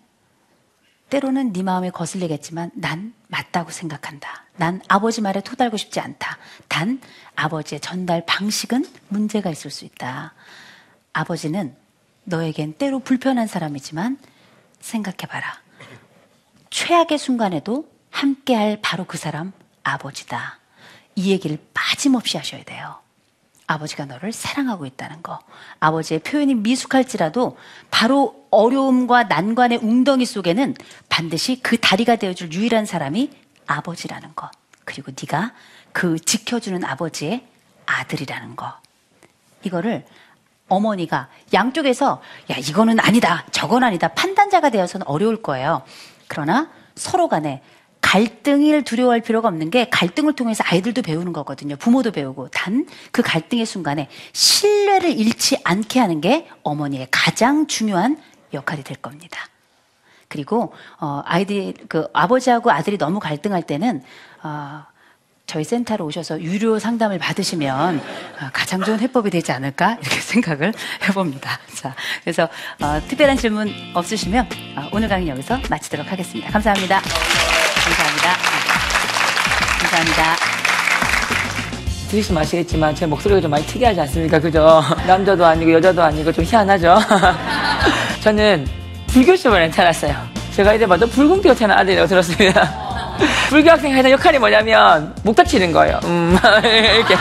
때로는 1.09 1.51
네 1.51 1.61
마음에 1.61 1.89
거슬리겠지만 1.89 2.71
난 2.73 3.13
맞다고 3.27 3.71
생각한다. 3.71 4.45
난 4.55 4.81
아버지 4.87 5.21
말에 5.21 5.41
토달고 5.41 5.75
싶지 5.75 5.99
않다. 5.99 6.37
단 6.69 7.01
아버지의 7.35 7.81
전달 7.81 8.25
방식은 8.25 8.85
문제가 9.09 9.49
있을 9.49 9.71
수 9.71 9.83
있다. 9.83 10.33
아버지는 11.11 11.75
너에겐 12.25 12.73
때로 12.77 12.99
불편한 12.99 13.47
사람이지만 13.47 14.17
생각해봐라. 14.79 15.61
최악의 16.69 17.17
순간에도 17.17 17.89
함께할 18.09 18.79
바로 18.81 19.05
그 19.05 19.17
사람 19.17 19.53
아버지다. 19.83 20.59
이 21.15 21.31
얘기를 21.31 21.57
빠짐없이 21.73 22.37
하셔야 22.37 22.63
돼요. 22.63 22.99
아버지가 23.67 24.05
너를 24.05 24.31
사랑하고 24.31 24.85
있다는 24.85 25.23
거. 25.23 25.39
아버지의 25.79 26.19
표현이 26.19 26.55
미숙할지라도 26.55 27.57
바로 27.89 28.47
어려움과 28.51 29.23
난관의 29.23 29.79
웅덩이 29.79 30.25
속에는 30.25 30.75
반드시 31.09 31.59
그 31.61 31.79
다리가 31.79 32.17
되어줄 32.17 32.53
유일한 32.53 32.85
사람이 32.85 33.31
아버지라는 33.65 34.35
것. 34.35 34.51
그리고 34.83 35.11
네가 35.11 35.53
그 35.93 36.19
지켜주는 36.19 36.83
아버지의 36.83 37.47
아들이라는 37.85 38.55
것. 38.55 38.75
이거를 39.63 40.05
어머니가 40.67 41.29
양쪽에서 41.53 42.21
야 42.51 42.55
이거는 42.57 42.99
아니다 42.99 43.45
저건 43.51 43.83
아니다 43.83 44.09
판단자가 44.09 44.69
되어서는 44.69 45.07
어려울 45.07 45.41
거예요. 45.41 45.83
그러나 46.27 46.69
서로 46.95 47.27
간에 47.27 47.61
갈등을 48.01 48.83
두려워할 48.83 49.21
필요가 49.21 49.47
없는 49.47 49.71
게 49.71 49.89
갈등을 49.89 50.33
통해서 50.33 50.63
아이들도 50.67 51.01
배우는 51.01 51.33
거거든요. 51.33 51.75
부모도 51.75 52.11
배우고. 52.11 52.49
단 52.49 52.85
그 53.11 53.21
갈등의 53.21 53.65
순간에 53.65 54.09
신뢰를 54.33 55.09
잃지 55.17 55.57
않게 55.63 55.99
하는 55.99 56.21
게 56.21 56.47
어머니의 56.63 57.07
가장 57.11 57.65
중요한 57.67 58.21
역할이 58.53 58.83
될 58.83 58.97
겁니다. 58.97 59.39
그리고 60.27 60.73
어, 60.99 61.21
아이들 61.25 61.73
그 61.87 62.07
아버지하고 62.13 62.71
아들이 62.71 62.97
너무 62.97 63.19
갈등할 63.19 63.63
때는 63.63 64.03
어, 64.43 64.83
저희 65.47 65.63
센터로 65.63 66.05
오셔서 66.05 66.41
유료 66.41 66.79
상담을 66.79 67.19
받으시면 67.19 67.97
어, 67.97 68.49
가장 68.51 68.83
좋은 68.83 68.99
해법이 68.99 69.29
되지 69.29 69.51
않을까 69.51 69.97
이렇게 70.01 70.19
생각을 70.19 70.73
해봅니다. 71.07 71.59
자, 71.75 71.95
그래서 72.23 72.49
어, 72.81 72.99
특별한 73.07 73.37
질문 73.37 73.71
없으시면 73.93 74.47
어, 74.75 74.89
오늘 74.91 75.07
강의 75.07 75.27
여기서 75.27 75.59
마치도록 75.69 76.11
하겠습니다. 76.11 76.51
감사합니다. 76.51 76.99
감사합니다. 76.99 78.33
감사합니다. 79.79 80.35
들으시면 82.09 82.41
아시겠지만 82.41 82.95
제 82.95 83.05
목소리가 83.05 83.41
좀 83.41 83.51
많이 83.51 83.65
특이하지 83.65 84.01
않습니까? 84.01 84.39
그죠? 84.39 84.81
남자도 85.05 85.45
아니고 85.45 85.73
여자도 85.73 86.01
아니고 86.01 86.31
좀 86.31 86.43
희한하죠? 86.43 86.97
저는 88.21 88.67
불교 89.07 89.35
시험을 89.35 89.69
태어났어요. 89.69 90.15
제가 90.53 90.73
이제 90.73 90.87
봐도 90.87 91.05
불공대가 91.07 91.53
태어난 91.53 91.77
아들이라고 91.79 92.07
들었습니다. 92.07 92.84
불교 93.49 93.71
학생이 93.71 93.93
하는 93.93 94.11
역할이 94.11 94.37
뭐냐면 94.39 95.13
목 95.23 95.35
다치는 95.35 95.71
거예요. 95.71 95.99
음, 96.05 96.37
이렇게. 96.63 97.15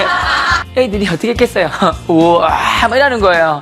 애들이 0.77 1.07
어떻게 1.07 1.31
했겠어요? 1.31 1.71
우와, 2.09 2.49
막 2.89 2.97
이러는 2.97 3.21
거예요. 3.21 3.61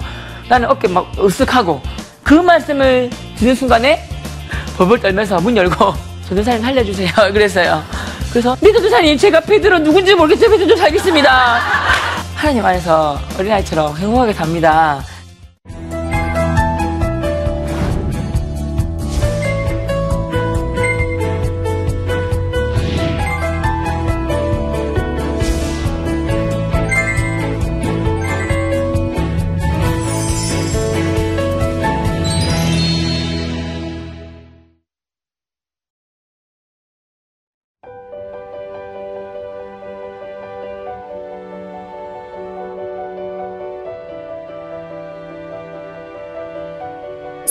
나는 0.48 0.68
어깨 0.70 0.88
막 0.88 1.10
으쓱하고 1.16 1.80
그 2.22 2.34
말씀을 2.34 3.10
듣는 3.36 3.54
순간에 3.54 4.06
벌벌 4.76 5.00
떨면서 5.00 5.38
문 5.40 5.56
열고 5.56 5.94
전도사님 6.28 6.62
살려주세요. 6.62 7.10
그랬어요. 7.32 7.82
그래서 8.30 8.56
네 8.60 8.72
전도사님 8.72 9.16
제가 9.18 9.40
베드로 9.40 9.78
누군지 9.80 10.14
모르겠지만 10.14 10.52
베드로 10.52 10.68
좀 10.68 10.76
살겠습니다. 10.78 11.60
하나님 12.34 12.64
안에서 12.64 13.18
어린아이처럼 13.38 13.96
행복하게 13.98 14.32
삽니다. 14.32 15.02